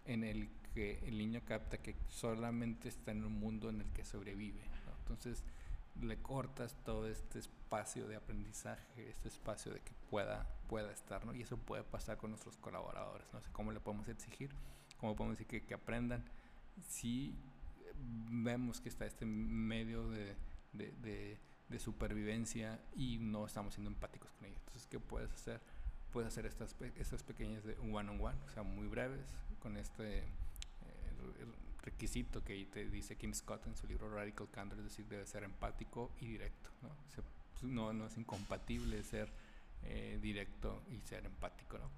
en 0.06 0.24
el 0.24 0.50
que 0.74 1.00
el 1.08 1.18
niño 1.18 1.42
capta 1.46 1.78
que 1.78 1.96
solamente 2.10 2.90
está 2.90 3.12
en 3.12 3.24
un 3.24 3.40
mundo 3.40 3.70
en 3.70 3.82
el 3.82 3.88
que 3.94 4.04
sobrevive. 4.04 4.62
Entonces 5.00 5.44
le 6.02 6.18
cortas 6.18 6.76
todo 6.84 7.08
este 7.08 7.40
espacio 7.40 8.08
de 8.08 8.16
aprendizaje, 8.16 9.10
este 9.10 9.30
espacio 9.30 9.74
de 9.74 9.80
que 9.80 9.94
pueda, 10.10 10.46
pueda 10.68 10.92
estar, 10.92 11.26
¿no? 11.26 11.34
Y 11.34 11.42
eso 11.42 11.58
puede 11.58 11.84
pasar 11.84 12.18
con 12.18 12.32
nuestros 12.32 12.58
colaboradores, 12.58 13.26
no 13.34 13.42
sé 13.42 13.50
cómo 13.52 13.72
le 13.72 13.80
podemos 13.80 14.08
exigir, 14.10 14.52
cómo 15.00 15.16
podemos 15.16 15.38
decir 15.38 15.48
que, 15.48 15.66
que 15.66 15.74
aprendan. 15.74 16.24
Si 16.88 17.34
vemos 18.30 18.82
que 18.82 18.90
está 18.90 19.06
este 19.06 19.26
medio 19.26 20.10
de, 20.10 20.36
de, 20.74 21.38
de, 21.70 21.79
supervivencia 21.79 22.79
y 22.96 23.18
no 23.20 23.46
estamos 23.46 23.74
siendo 23.74 23.90
empáticos 23.90 24.32
con 24.32 24.46
ellos. 24.46 24.60
Entonces, 24.60 24.88
¿qué 24.88 25.00
puedes 25.00 25.32
hacer? 25.32 25.62
Puedes 26.12 26.27
hacer 26.27 26.46
estas, 26.46 26.75
estas 26.98 27.24
pequeñas 27.24 27.64
de 27.64 27.77
one 27.79 28.10
on 28.10 28.22
one, 28.22 28.38
o 28.46 28.50
sea, 28.50 28.64
muy 28.64 28.88
breves, 28.88 29.27
con 29.66 29.78
este 29.78 30.22
requisito 31.82 32.44
que 32.44 32.68
te 32.68 32.88
dice 32.88 33.16
Kim 33.16 33.34
Scott 33.34 33.66
en 33.66 33.75
su 33.75 33.88
libro 33.88 34.14
Radical 34.14 34.48
Candor, 34.51 34.78
es 34.78 34.84
decir, 34.86 35.08
debe 35.08 35.25
ser 35.25 35.44
empático 35.44 36.12
y 36.22 36.28
directo. 36.28 36.70
No, 36.84 36.90
pues, 37.50 37.64
no, 37.64 37.92
no 37.92 38.06
es 38.06 38.16
incompatible 38.16 39.01
ser 39.04 39.28
eh, 39.82 40.20
directo 40.22 40.84
y 40.92 41.00
ser 41.01 41.25
empático. 41.25 41.80
¿no? 41.80 41.90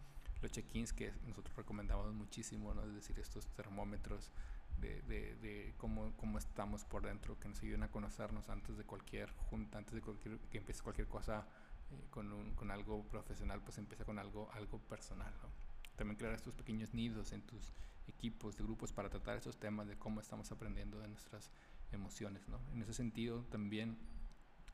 Los 0.41 0.53
check-ins 0.53 0.93
que 0.93 1.11
nosotros 1.27 1.53
recomendamos 1.57 2.13
muchísimo, 2.13 2.73
¿no? 2.73 2.85
es 2.85 2.93
decir, 2.93 3.19
estos 3.19 3.45
termómetros 3.47 4.31
de, 4.79 5.01
de, 5.01 5.35
de, 5.35 5.73
cómo, 5.77 6.13
cómo 6.15 6.37
estamos 6.37 6.85
por 6.85 7.01
dentro, 7.01 7.37
que 7.37 7.49
nos 7.49 7.61
ayuden 7.61 7.83
a 7.83 7.91
conocernos 7.91 8.47
antes 8.47 8.77
de 8.77 8.85
cualquier 8.85 9.29
junta, 9.49 9.77
antes 9.77 9.93
de 9.93 9.99
cualquier, 9.99 10.39
que 10.39 10.59
empiece 10.59 10.81
cualquier 10.81 11.07
cosa 11.09 11.45
eh, 11.91 12.07
con, 12.11 12.31
un, 12.31 12.55
con 12.55 12.71
algo 12.71 13.03
profesional, 13.09 13.59
pues 13.61 13.77
empieza 13.77 14.05
con 14.05 14.19
algo, 14.19 14.49
algo 14.53 14.79
personal. 14.79 15.33
¿no? 15.43 15.66
También 15.97 16.17
crear 16.17 16.33
estos 16.33 16.53
pequeños 16.53 16.93
nidos 16.93 17.33
en 17.33 17.41
tus 17.41 17.73
equipos 18.07 18.55
de 18.55 18.63
grupos 18.63 18.93
para 18.93 19.09
tratar 19.09 19.37
esos 19.37 19.57
temas 19.57 19.87
de 19.87 19.97
cómo 19.97 20.21
estamos 20.21 20.51
aprendiendo 20.51 20.99
de 20.99 21.07
nuestras 21.09 21.51
emociones. 21.91 22.47
¿no? 22.47 22.59
En 22.73 22.81
ese 22.81 22.93
sentido, 22.93 23.43
también 23.49 23.97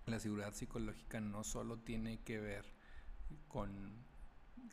la 0.05 0.19
seguridad 0.19 0.53
psicológica 0.53 1.19
no 1.21 1.43
solo 1.43 1.77
tiene 1.79 2.19
que 2.19 2.39
ver 2.39 2.65
con, 3.47 3.93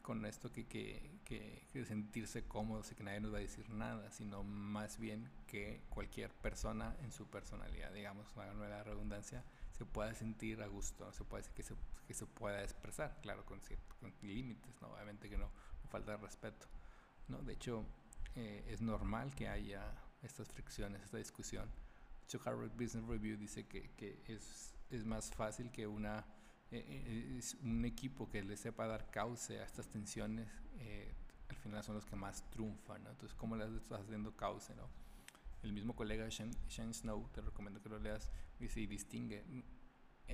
con 0.03 0.27
esto 0.27 0.53
que, 0.53 0.67
que, 0.67 1.19
que, 1.25 1.85
sentirse 1.85 2.45
cómodos 2.45 2.91
y 2.91 2.95
que 2.97 3.05
nadie 3.05 3.21
nos 3.21 3.33
va 3.33 3.39
a 3.39 3.43
decir 3.43 3.71
nada, 3.71 4.11
sino 4.11 4.43
más 4.43 4.99
bien 4.99 5.31
que 5.47 5.83
cualquier 5.89 6.33
persona 6.33 6.97
en 7.03 7.13
su 7.13 7.27
personalidad, 7.29 7.93
digamos, 7.93 8.27
una 8.37 8.53
nueva 8.53 8.83
redundancia, 8.83 9.45
se 9.71 9.85
pueda 9.85 10.15
sentir 10.15 10.61
a 10.63 10.67
gusto, 10.67 11.11
se 11.13 11.25
puede 11.25 11.45
que 11.55 11.63
se, 11.63 11.75
que 12.07 12.15
se 12.15 12.27
pueda 12.27 12.63
expresar, 12.63 13.17
claro, 13.23 13.47
con, 13.47 13.61
con 14.01 14.13
límites, 14.23 14.75
¿no? 14.83 14.89
obviamente 14.89 15.31
que 15.31 15.39
no, 15.39 15.51
falta 15.91 16.13
de 16.13 16.19
respeto. 16.19 16.67
¿no? 17.29 17.43
De 17.43 17.53
hecho, 17.53 17.85
eh, 18.37 18.65
es 18.69 18.81
normal 18.81 19.35
que 19.35 19.49
haya 19.49 19.83
estas 20.23 20.49
fricciones, 20.49 21.03
esta 21.03 21.19
discusión. 21.19 21.69
De 21.69 22.25
hecho, 22.25 22.41
Harvard 22.45 22.71
Business 22.71 23.05
Review 23.07 23.37
dice 23.37 23.67
que, 23.67 23.91
que 23.97 24.23
es, 24.29 24.75
es, 24.91 25.05
más 25.05 25.31
fácil 25.33 25.71
que 25.71 25.87
una, 25.87 26.25
eh, 26.71 26.85
eh, 26.87 27.37
es 27.39 27.55
un 27.63 27.85
equipo 27.85 28.31
que 28.31 28.43
le 28.43 28.57
sepa 28.57 28.87
dar 28.87 29.11
cauce 29.11 29.61
a 29.61 29.65
estas 29.65 29.89
tensiones, 29.89 30.49
al 31.49 31.57
final 31.57 31.83
son 31.83 31.97
los 31.97 32.07
que 32.07 32.17
más 32.17 32.49
triunfan. 32.51 33.03
¿no? 33.05 33.11
Entonces, 33.11 33.37
¿cómo 33.37 33.57
le 33.57 33.65
estás 33.77 34.01
haciendo 34.01 34.35
cauce? 34.37 34.75
¿no? 34.77 34.89
El 35.63 35.73
mismo 35.73 35.95
colega 35.95 36.29
Shane, 36.29 36.95
Snow, 36.95 37.29
te 37.33 37.41
recomiendo 37.41 37.83
que 37.83 37.89
lo 37.89 37.99
leas, 37.99 38.31
dice 38.59 38.81
y 38.81 38.87
distingue 38.87 39.45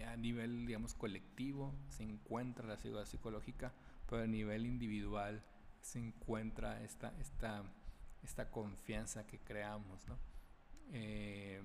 a 0.04 0.16
nivel, 0.16 0.66
digamos, 0.66 0.94
colectivo 0.94 1.74
se 1.88 2.02
encuentra 2.02 2.66
la 2.66 2.76
seguridad 2.76 3.06
psicológica 3.06 3.72
pero 4.08 4.22
a 4.22 4.26
nivel 4.26 4.66
individual 4.66 5.42
se 5.80 5.98
encuentra 5.98 6.82
esta, 6.82 7.12
esta, 7.20 7.62
esta 8.22 8.50
confianza 8.50 9.26
que 9.26 9.38
creamos. 9.38 10.06
¿no? 10.08 10.18
Eh, 10.92 11.62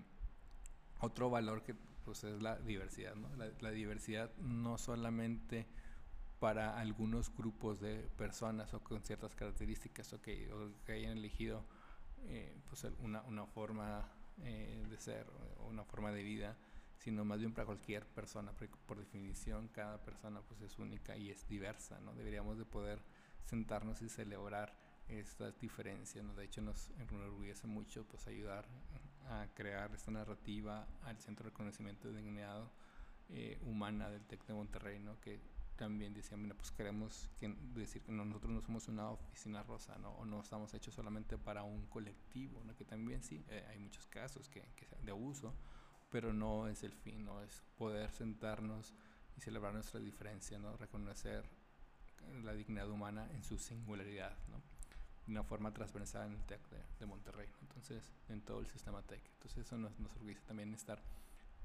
otro 1.00 1.30
valor 1.30 1.64
que 1.64 1.76
pues, 2.06 2.24
es 2.24 2.42
la 2.42 2.58
diversidad. 2.60 3.16
¿no? 3.16 3.30
La, 3.36 3.72
diversidad 3.72 4.32
no 4.38 4.78
solamente 4.78 5.68
para 6.40 6.80
algunos 6.80 7.36
grupos 7.36 7.80
de 7.80 8.10
personas 8.18 8.74
o 8.74 8.84
con 8.84 9.02
ciertas 9.04 9.36
características 9.36 10.12
o 10.14 10.22
que, 10.22 10.50
que 10.86 10.94
hayan 10.94 11.18
elegido 11.18 11.64
eh, 12.28 12.56
pues 12.70 12.86
una, 13.00 13.22
una 13.24 13.46
forma 13.46 14.12
eh, 14.44 14.84
de 14.90 14.98
ser 14.98 15.28
o 15.60 15.68
una 15.68 15.84
forma 15.84 16.12
de 16.12 16.24
vida, 16.24 16.58
sino 17.04 17.26
más 17.26 17.40
bien 17.40 17.54
para 17.54 17.66
cualquier 17.66 18.06
persona, 18.06 18.52
porque 18.52 18.76
por 18.86 18.98
definición 18.98 19.68
cada 19.70 19.98
persona 20.04 20.42
pues 20.42 20.62
es 20.62 20.78
única 20.78 21.18
y 21.18 21.32
es 21.32 21.48
diversa, 21.48 22.00
¿no? 22.00 22.14
Deberíamos 22.14 22.58
de 22.58 22.66
poder 22.66 23.02
sentarnos 23.46 24.02
y 24.02 24.10
celebrar 24.10 24.74
estas 25.08 25.60
diferencias, 25.60 26.24
¿no? 26.24 26.36
De 26.36 26.46
hecho 26.46 26.62
nos 26.62 26.92
enorgullece 27.00 27.68
mucho 27.68 28.06
pues 28.06 28.28
ayudar 28.28 28.66
a 29.30 29.48
crear 29.56 29.94
esta 29.96 30.12
narrativa 30.12 30.88
al 31.04 31.18
Centro 31.20 31.46
de 31.46 31.50
Reconocimiento 31.50 32.08
de 32.08 32.22
Dignidad 32.22 32.72
eh, 33.30 33.60
Humana 33.64 34.10
del 34.10 34.24
TEC 34.26 34.46
de 34.46 34.54
Monterrey, 34.54 35.00
¿no? 35.00 35.20
Que 35.22 35.40
también 35.76 36.14
decía, 36.14 36.38
mira, 36.38 36.54
pues 36.54 36.70
queremos 36.70 37.32
que, 37.40 37.48
decir 37.74 38.04
que 38.04 38.12
nosotros 38.12 38.52
no 38.52 38.62
somos 38.62 38.88
una 38.88 39.10
oficina 39.10 39.64
rosa, 39.64 39.98
¿no? 39.98 40.12
O 40.12 40.26
no 40.26 40.42
estamos 40.42 40.72
hechos 40.76 40.94
solamente 40.94 41.40
para 41.40 41.64
un 41.64 41.88
colectivo, 41.88 42.64
¿no? 42.64 42.76
Que 42.76 42.86
también 42.86 43.24
sí, 43.24 43.44
eh, 43.50 43.66
hay 43.68 43.80
muchos 43.80 44.06
casos 44.06 44.48
que, 44.48 44.64
de 45.02 45.12
abuso, 45.12 45.56
pero 46.12 46.34
no 46.34 46.68
es 46.68 46.84
el 46.84 46.92
fin, 46.92 47.26
no 47.26 47.42
es 47.42 47.64
poder 47.78 48.12
sentarnos 48.12 48.94
y 49.38 49.42
celebrar 49.42 49.74
nuestra 49.74 50.00
diferencia, 50.00 50.60
¿no? 50.60 50.76
reconocer 50.78 51.46
la 52.44 52.54
dignidad 52.54 52.90
humana 52.90 53.28
en 53.34 53.44
su 53.44 53.58
singularidad, 53.58 54.36
¿no? 54.50 54.58
de 55.26 55.32
una 55.32 55.44
forma 55.44 55.74
transversal 55.74 56.28
en 56.28 56.34
el 56.34 56.44
TEC 56.44 56.62
de, 57.00 57.06
Monterrey, 57.06 57.48
entonces 57.62 58.04
en 58.30 58.42
todo 58.42 58.60
el 58.60 58.68
sistema 58.68 59.02
TEC. 59.02 59.22
Entonces 59.34 59.66
eso 59.66 59.78
nos, 59.78 59.98
nos 60.00 60.12
orgullece 60.14 60.42
también 60.48 60.74
estar, 60.74 61.02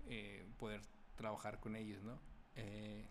eh, 0.07 0.47
poder 0.59 0.81
trabajar 1.17 1.61
con 1.61 1.77
ellos, 1.77 2.03
¿no? 2.05 2.19
Eh, 2.55 3.05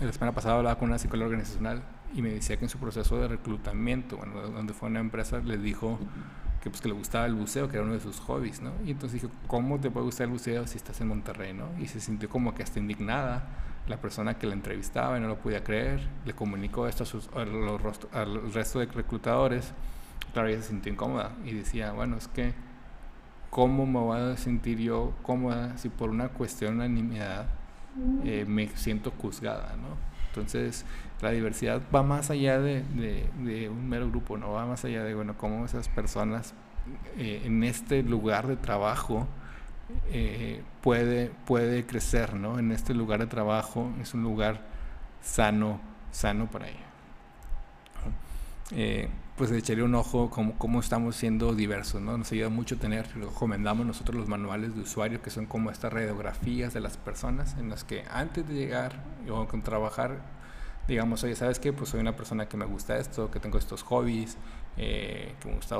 la 0.00 0.12
semana 0.12 0.32
pasada 0.32 0.56
hablaba 0.56 0.78
con 0.78 0.88
una 0.88 0.98
psicóloga 0.98 1.30
organizacional 1.30 1.82
y 2.14 2.20
me 2.20 2.30
decía 2.30 2.58
que 2.58 2.66
en 2.66 2.68
su 2.68 2.78
proceso 2.78 3.18
de 3.18 3.28
reclutamiento, 3.28 4.18
bueno, 4.18 4.42
donde 4.50 4.74
fue 4.74 4.90
una 4.90 5.00
empresa, 5.00 5.38
le 5.38 5.56
dijo 5.56 5.98
que 6.66 6.70
pues 6.70 6.80
que 6.80 6.88
le 6.88 6.94
gustaba 6.94 7.26
el 7.26 7.34
buceo, 7.34 7.68
que 7.68 7.76
era 7.76 7.84
uno 7.84 7.94
de 7.94 8.00
sus 8.00 8.18
hobbies, 8.18 8.60
¿no? 8.60 8.72
Y 8.84 8.90
entonces 8.90 9.22
dije, 9.22 9.32
¿cómo 9.46 9.78
te 9.78 9.88
puede 9.88 10.06
gustar 10.06 10.24
el 10.24 10.32
buceo 10.32 10.66
si 10.66 10.76
estás 10.76 11.00
en 11.00 11.06
Monterrey, 11.06 11.54
¿no? 11.54 11.68
Y 11.78 11.86
se 11.86 12.00
sintió 12.00 12.28
como 12.28 12.56
que 12.56 12.64
hasta 12.64 12.80
indignada 12.80 13.46
la 13.86 13.98
persona 13.98 14.36
que 14.36 14.48
la 14.48 14.54
entrevistaba 14.54 15.16
y 15.16 15.20
no 15.20 15.28
lo 15.28 15.38
podía 15.38 15.62
creer, 15.62 16.00
le 16.24 16.32
comunicó 16.32 16.88
esto 16.88 17.04
a 17.04 17.06
sus, 17.06 17.30
al 17.36 17.78
resto 18.52 18.80
de 18.80 18.86
reclutadores, 18.86 19.74
claro, 20.32 20.48
ella 20.48 20.60
se 20.60 20.70
sintió 20.70 20.92
incómoda 20.92 21.30
y 21.44 21.52
decía, 21.52 21.92
bueno, 21.92 22.16
es 22.16 22.26
que, 22.26 22.52
¿cómo 23.48 23.86
me 23.86 24.00
voy 24.00 24.18
a 24.18 24.36
sentir 24.36 24.78
yo 24.78 25.12
cómoda 25.22 25.78
si 25.78 25.88
por 25.88 26.10
una 26.10 26.30
cuestión 26.30 26.78
de 26.78 26.86
unanimidad 26.86 27.46
eh, 28.24 28.44
me 28.44 28.66
siento 28.70 29.12
juzgada, 29.12 29.76
¿no? 29.76 30.15
Entonces, 30.36 30.84
la 31.22 31.30
diversidad 31.30 31.80
va 31.94 32.02
más 32.02 32.30
allá 32.30 32.60
de, 32.60 32.84
un 33.70 33.88
mero 33.88 34.08
grupo, 34.10 34.36
¿no? 34.36 34.52
Va 34.52 34.66
más 34.66 34.84
allá 34.84 35.02
de, 35.02 35.14
bueno, 35.14 35.36
cómo 35.38 35.64
esas 35.64 35.88
personas 35.88 36.54
eh, 37.16 37.42
en 37.44 37.64
este 37.64 38.02
lugar 38.02 38.46
de 38.46 38.56
trabajo 38.56 39.26
eh, 40.10 40.62
puede, 40.82 41.30
puede 41.46 41.86
crecer, 41.86 42.34
¿no? 42.34 42.58
En 42.58 42.70
este 42.72 42.92
lugar 42.92 43.20
de 43.20 43.26
trabajo 43.26 43.90
es 44.00 44.14
un 44.14 44.22
lugar 44.22 44.60
sano, 45.22 45.80
sano 46.10 46.50
para 46.50 46.68
ella. 46.68 46.86
Eh, 48.72 49.08
pues 49.36 49.50
echarle 49.52 49.82
un 49.82 49.94
ojo 49.94 50.30
como 50.30 50.56
cómo 50.56 50.80
estamos 50.80 51.14
siendo 51.14 51.54
diversos, 51.54 52.00
¿no? 52.00 52.16
Nos 52.16 52.32
ayuda 52.32 52.48
mucho 52.48 52.78
tener, 52.78 53.06
recomendamos 53.14 53.86
nosotros 53.86 54.16
los 54.16 54.28
manuales 54.28 54.74
de 54.74 54.80
usuario 54.80 55.20
que 55.20 55.30
son 55.30 55.44
como 55.46 55.70
estas 55.70 55.92
radiografías 55.92 56.72
de 56.72 56.80
las 56.80 56.96
personas 56.96 57.54
en 57.58 57.68
las 57.68 57.84
que 57.84 58.04
antes 58.10 58.48
de 58.48 58.54
llegar 58.54 58.94
o 59.30 59.46
con 59.46 59.60
trabajar, 59.60 60.20
digamos, 60.88 61.22
oye, 61.22 61.36
¿sabes 61.36 61.58
qué? 61.58 61.72
Pues 61.72 61.90
soy 61.90 62.00
una 62.00 62.16
persona 62.16 62.48
que 62.48 62.56
me 62.56 62.64
gusta 62.64 62.96
esto, 62.96 63.30
que 63.30 63.38
tengo 63.38 63.58
estos 63.58 63.82
hobbies, 63.82 64.38
eh, 64.78 65.34
que 65.40 65.48
me 65.48 65.56
gusta 65.56 65.76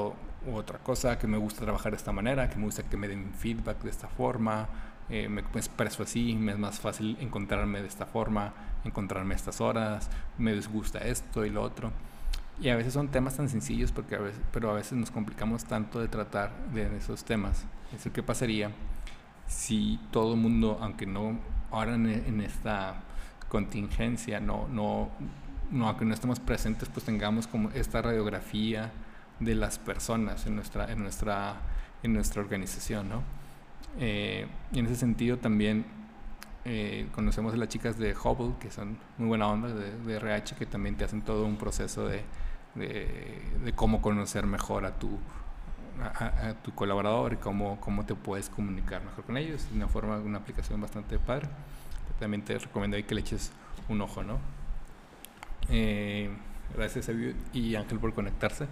otra 0.52 0.78
cosa, 0.78 1.18
que 1.18 1.26
me 1.26 1.38
gusta 1.38 1.62
trabajar 1.62 1.92
de 1.92 1.96
esta 1.96 2.12
manera, 2.12 2.50
que 2.50 2.56
me 2.56 2.64
gusta 2.64 2.82
que 2.82 2.98
me 2.98 3.08
den 3.08 3.32
feedback 3.32 3.82
de 3.82 3.90
esta 3.90 4.08
forma, 4.08 4.68
eh, 5.08 5.28
me, 5.30 5.40
expreso 5.40 6.02
así, 6.02 6.34
me 6.34 6.52
es 6.52 6.58
más 6.58 6.78
fácil 6.78 7.16
encontrarme 7.20 7.80
de 7.80 7.88
esta 7.88 8.04
forma, 8.04 8.52
encontrarme 8.84 9.34
estas 9.34 9.62
horas, 9.62 10.10
me 10.36 10.52
disgusta 10.52 10.98
esto 10.98 11.46
y 11.46 11.50
lo 11.50 11.62
otro. 11.62 11.90
Y 12.60 12.70
a 12.70 12.76
veces 12.76 12.94
son 12.94 13.08
temas 13.08 13.36
tan 13.36 13.48
sencillos, 13.48 13.92
porque 13.92 14.16
a 14.16 14.18
veces, 14.18 14.40
pero 14.52 14.70
a 14.70 14.74
veces 14.74 14.92
nos 14.92 15.10
complicamos 15.10 15.64
tanto 15.64 16.00
de 16.00 16.08
tratar 16.08 16.52
de 16.72 16.96
esos 16.96 17.24
temas. 17.24 17.66
Es 17.86 17.98
decir, 17.98 18.12
¿qué 18.12 18.22
pasaría 18.22 18.70
si 19.46 20.00
todo 20.10 20.34
el 20.34 20.40
mundo, 20.40 20.78
aunque 20.80 21.06
no 21.06 21.38
ahora 21.70 21.94
en, 21.94 22.40
esta 22.40 23.02
contingencia, 23.48 24.40
no, 24.40 24.66
no 24.68 25.10
no, 25.70 25.88
aunque 25.88 26.04
no 26.04 26.14
estemos 26.14 26.40
presentes, 26.40 26.88
pues 26.88 27.04
tengamos 27.04 27.46
como 27.46 27.70
esta 27.70 28.02
radiografía 28.02 28.92
de 29.40 29.54
las 29.54 29.78
personas 29.78 30.46
en 30.46 30.54
nuestra, 30.54 30.90
en 30.90 31.02
nuestra, 31.02 31.56
en 32.02 32.12
nuestra 32.12 32.42
organización, 32.42 33.08
¿no? 33.08 33.22
Eh, 33.98 34.46
y 34.72 34.78
en 34.78 34.86
ese 34.86 34.96
sentido 34.96 35.38
también 35.38 35.84
eh, 36.64 37.08
conocemos 37.14 37.54
a 37.54 37.56
las 37.56 37.68
chicas 37.68 37.98
de 37.98 38.14
Hubble, 38.14 38.54
que 38.60 38.70
son 38.70 38.98
muy 39.18 39.28
buena 39.28 39.48
onda, 39.48 39.68
de, 39.68 40.16
RH, 40.16 40.56
que 40.56 40.66
también 40.66 40.96
te 40.96 41.04
hacen 41.04 41.22
todo 41.22 41.46
un 41.46 41.56
proceso 41.56 42.06
de, 42.06 42.22
de, 42.76 43.72
cómo 43.74 44.00
conocer 44.00 44.46
mejor 44.46 44.84
a 44.84 44.98
tu, 44.98 45.18
a, 46.00 46.54
tu 46.62 46.74
colaborador 46.74 47.34
y 47.34 47.36
cómo, 47.36 47.80
cómo 47.80 48.04
te 48.04 48.14
puedes 48.14 48.48
comunicar 48.48 49.04
mejor 49.04 49.24
con 49.24 49.36
ellos. 49.36 49.68
de 49.70 49.76
una 49.76 49.88
forma, 49.88 50.18
una 50.18 50.38
aplicación 50.38 50.80
bastante 50.80 51.18
padre. 51.18 51.48
También 52.20 52.42
te 52.42 52.58
recomiendo 52.58 52.96
ahí 52.96 53.02
que 53.02 53.14
le 53.14 53.20
eches 53.20 53.52
un 53.88 54.00
ojo, 54.00 54.22
¿no? 54.22 54.38
Eh, 55.68 56.30
gracias 56.74 57.08
a 57.08 57.12
y 57.52 57.74
Ángel 57.74 57.98
por 57.98 58.14
conectarse. 58.14 58.66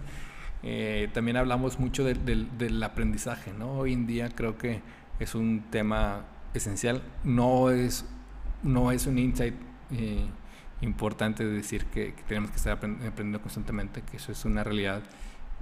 Eh, 0.63 1.09
también 1.13 1.37
hablamos 1.37 1.79
mucho 1.79 2.03
del 2.03 2.83
aprendizaje, 2.83 3.53
¿no? 3.53 3.79
Hoy 3.79 3.93
en 3.93 4.07
día 4.07 4.29
creo 4.29 4.57
que 4.57 4.81
es 5.19 5.35
un 5.35 5.63
tema 5.69 6.25
esencial. 6.53 7.03
No 7.23 7.69
es, 7.69 8.05
no 8.63 8.91
es 8.91 9.05
un 9.05 9.19
insight 9.19 9.55
eh, 9.91 10.25
importante 10.81 11.45
decir 11.45 11.85
que, 11.85 12.13
tenemos 12.27 12.51
que 12.51 12.57
estar 12.57 12.73
aprendiendo 12.73 13.41
constantemente, 13.41 14.01
que 14.01 14.17
eso 14.17 14.31
es 14.31 14.45
una 14.45 14.63
realidad 14.63 15.01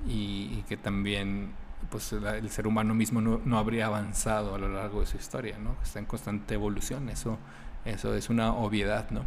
y, 0.07 0.63
que 0.67 0.77
también 0.77 1.51
pues 1.89 2.13
el 2.13 2.49
ser 2.49 2.65
humano 2.65 2.93
mismo 2.93 3.21
no, 3.21 3.41
no, 3.43 3.57
habría 3.57 3.87
avanzado 3.87 4.55
a 4.55 4.57
lo 4.57 4.69
largo 4.69 5.01
de 5.01 5.05
su 5.05 5.17
historia, 5.17 5.57
¿no? 5.57 5.75
Está 5.83 5.99
en 5.99 6.05
constante 6.05 6.53
evolución, 6.53 7.09
eso, 7.09 7.37
eso 7.83 8.15
es 8.15 8.29
una 8.29 8.53
obviedad, 8.53 9.09
¿no? 9.11 9.23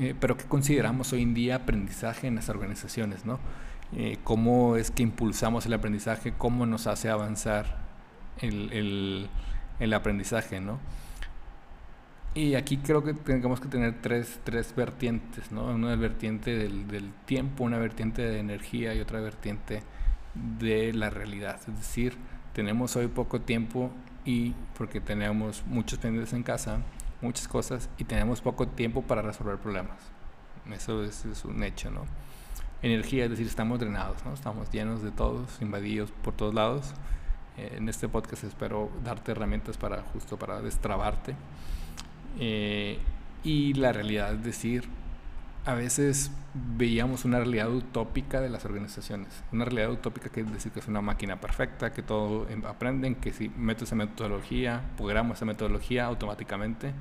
Eh, 0.00 0.14
pero 0.18 0.36
¿qué 0.36 0.44
consideramos 0.44 1.12
hoy 1.12 1.22
en 1.22 1.34
día 1.34 1.56
aprendizaje 1.56 2.26
en 2.26 2.36
las 2.36 2.48
organizaciones? 2.48 3.24
¿no? 3.26 3.38
Eh, 3.92 4.18
¿Cómo 4.24 4.76
es 4.76 4.90
que 4.90 5.02
impulsamos 5.02 5.66
el 5.66 5.74
aprendizaje? 5.74 6.32
¿Cómo 6.36 6.64
nos 6.66 6.86
hace 6.86 7.10
avanzar 7.10 7.78
el, 8.40 8.72
el, 8.72 9.28
el 9.80 9.92
aprendizaje? 9.92 10.60
¿no? 10.60 10.78
Y 12.34 12.56
aquí 12.56 12.78
creo 12.78 13.04
que 13.04 13.14
tenemos 13.14 13.60
que 13.60 13.68
tener 13.68 14.02
tres, 14.02 14.40
tres 14.42 14.74
vertientes, 14.74 15.52
¿no? 15.52 15.66
Una 15.66 15.94
vertiente 15.94 16.56
del, 16.56 16.88
del, 16.88 17.12
tiempo, 17.26 17.62
una 17.62 17.78
vertiente 17.78 18.22
de 18.22 18.40
energía 18.40 18.92
y 18.92 19.00
otra 19.00 19.20
vertiente 19.20 19.84
de 20.34 20.92
la 20.92 21.10
realidad. 21.10 21.60
Es 21.68 21.76
decir, 21.78 22.16
tenemos 22.52 22.96
hoy 22.96 23.06
poco 23.06 23.40
tiempo 23.40 23.92
y 24.24 24.52
porque 24.76 25.00
tenemos 25.00 25.64
muchos 25.66 25.98
pendientes 26.00 26.32
en 26.32 26.42
casa, 26.42 26.78
muchas 27.20 27.46
cosas 27.46 27.88
y 27.98 28.04
tenemos 28.04 28.40
poco 28.40 28.66
tiempo 28.66 29.02
para 29.02 29.22
resolver 29.22 29.58
problemas. 29.58 29.98
Eso 30.72 31.04
es, 31.04 31.24
un 31.44 31.62
hecho, 31.62 31.90
¿no? 31.90 32.04
Energía, 32.82 33.24
es 33.24 33.30
decir, 33.30 33.46
estamos 33.46 33.78
drenados, 33.78 34.24
¿no? 34.24 34.32
Estamos 34.32 34.70
llenos 34.70 35.02
de 35.02 35.10
todos, 35.10 35.60
invadidos 35.60 36.10
por 36.10 36.34
todos 36.34 36.54
lados. 36.54 36.94
Eh, 37.56 37.74
en 37.76 37.88
este 37.88 38.08
podcast 38.08 38.44
espero 38.44 38.90
darte 39.04 39.32
herramientas 39.32 39.76
para 39.76 40.02
justo 40.02 40.38
para 40.38 40.60
destrabarte. 40.60 41.34
Eh, 42.38 42.98
y 43.42 43.74
la 43.74 43.92
realidad, 43.92 44.32
es 44.34 44.44
decir, 44.44 44.88
a 45.66 45.74
veces 45.74 46.30
veíamos 46.54 47.24
una 47.24 47.38
realidad 47.38 47.70
utópica 47.70 48.40
de 48.40 48.48
las 48.48 48.64
organizaciones. 48.64 49.42
Una 49.52 49.64
realidad 49.64 49.90
utópica 49.90 50.28
que 50.28 50.40
es 50.40 50.52
decir 50.52 50.72
que 50.72 50.80
es 50.80 50.88
una 50.88 51.00
máquina 51.00 51.40
perfecta, 51.40 51.92
que 51.92 52.02
todo 52.02 52.48
em, 52.48 52.64
aprenden, 52.64 53.16
que 53.16 53.32
si 53.32 53.48
meto 53.50 53.84
esa 53.84 53.96
metodología, 53.96 54.82
programo 54.96 55.34
esa 55.34 55.44
metodología, 55.44 56.06
automáticamente 56.06 56.92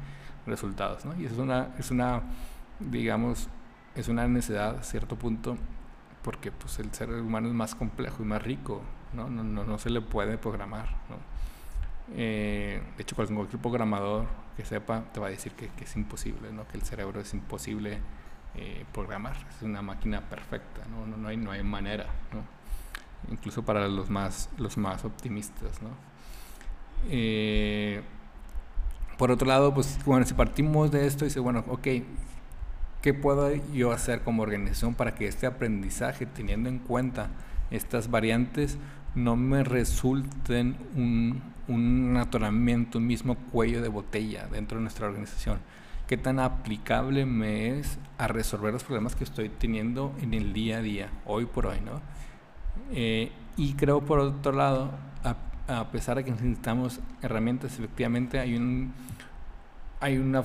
resultados. 0.45 1.05
¿no? 1.05 1.19
Y 1.19 1.25
es 1.25 1.33
una, 1.33 1.69
es 1.77 1.91
una, 1.91 2.23
digamos, 2.79 3.49
es 3.95 4.07
una 4.07 4.27
necesidad 4.27 4.77
a 4.77 4.83
cierto 4.83 5.17
punto 5.17 5.57
porque 6.23 6.51
pues, 6.51 6.79
el 6.79 6.91
ser 6.93 7.09
humano 7.11 7.49
es 7.49 7.53
más 7.53 7.75
complejo 7.75 8.23
y 8.23 8.25
más 8.25 8.41
rico, 8.41 8.81
no, 9.13 9.29
no, 9.29 9.43
no, 9.43 9.65
no 9.65 9.77
se 9.77 9.89
le 9.89 10.01
puede 10.01 10.37
programar. 10.37 10.87
¿no? 11.09 11.17
Eh, 12.15 12.81
de 12.97 13.01
hecho, 13.01 13.15
cualquier 13.15 13.61
programador 13.61 14.25
que 14.55 14.65
sepa 14.65 15.03
te 15.13 15.19
va 15.19 15.27
a 15.27 15.29
decir 15.29 15.53
que, 15.53 15.69
es 15.81 15.95
imposible, 15.95 16.51
¿no? 16.51 16.67
que 16.67 16.77
el 16.77 16.83
cerebro 16.83 17.19
es 17.19 17.33
imposible 17.33 17.99
eh, 18.55 18.85
programar. 18.93 19.35
Es 19.49 19.61
una 19.61 19.81
máquina 19.81 20.21
perfecta, 20.21 20.81
¿no? 20.89 21.07
No, 21.07 21.17
no, 21.17 21.27
hay, 21.27 21.37
no 21.37 21.51
hay 21.51 21.63
manera, 21.63 22.05
¿no? 22.31 22.43
incluso 23.31 23.63
para 23.63 23.87
los 23.87 24.09
más, 24.09 24.49
los 24.57 24.77
más 24.77 25.05
optimistas. 25.05 25.81
¿no? 25.81 25.89
Eh, 27.09 28.01
por 29.17 29.31
otro 29.31 29.47
lado, 29.47 29.73
pues 29.73 29.99
bueno, 30.05 30.25
si 30.25 30.33
partimos 30.33 30.91
de 30.91 31.07
esto, 31.07 31.25
dice, 31.25 31.39
bueno, 31.39 31.63
ok, 31.67 31.87
¿qué 33.01 33.13
puedo 33.13 33.53
yo 33.73 33.91
hacer 33.91 34.21
como 34.21 34.43
organización 34.43 34.95
para 34.95 35.15
que 35.15 35.27
este 35.27 35.45
aprendizaje, 35.45 36.25
teniendo 36.25 36.69
en 36.69 36.79
cuenta 36.79 37.29
estas 37.71 38.09
variantes, 38.09 38.77
no 39.15 39.35
me 39.35 39.63
resulten 39.63 40.75
un, 40.95 41.41
un 41.67 42.17
atoramiento, 42.17 42.97
un 42.97 43.07
mismo 43.07 43.35
cuello 43.51 43.81
de 43.81 43.89
botella 43.89 44.47
dentro 44.47 44.77
de 44.77 44.83
nuestra 44.83 45.07
organización? 45.07 45.59
qué 46.07 46.17
tan 46.17 46.39
aplicable 46.39 47.25
me 47.25 47.79
es 47.79 47.97
a 48.17 48.27
resolver 48.27 48.73
los 48.73 48.83
problemas 48.83 49.15
que 49.15 49.23
estoy 49.23 49.49
teniendo 49.49 50.13
en 50.21 50.33
el 50.33 50.53
día 50.53 50.77
a 50.77 50.81
día, 50.81 51.09
hoy 51.25 51.45
por 51.45 51.67
hoy, 51.67 51.79
¿no? 51.81 52.01
Eh, 52.91 53.31
y 53.57 53.73
creo 53.73 54.01
por 54.01 54.19
otro 54.19 54.51
lado, 54.51 54.91
a, 55.67 55.91
pesar 55.91 56.17
de 56.17 56.25
que 56.25 56.31
necesitamos 56.31 56.99
herramientas, 57.21 57.73
efectivamente 57.73 58.39
hay 58.39 58.55
un, 58.55 58.93
hay 60.01 60.17
una, 60.17 60.43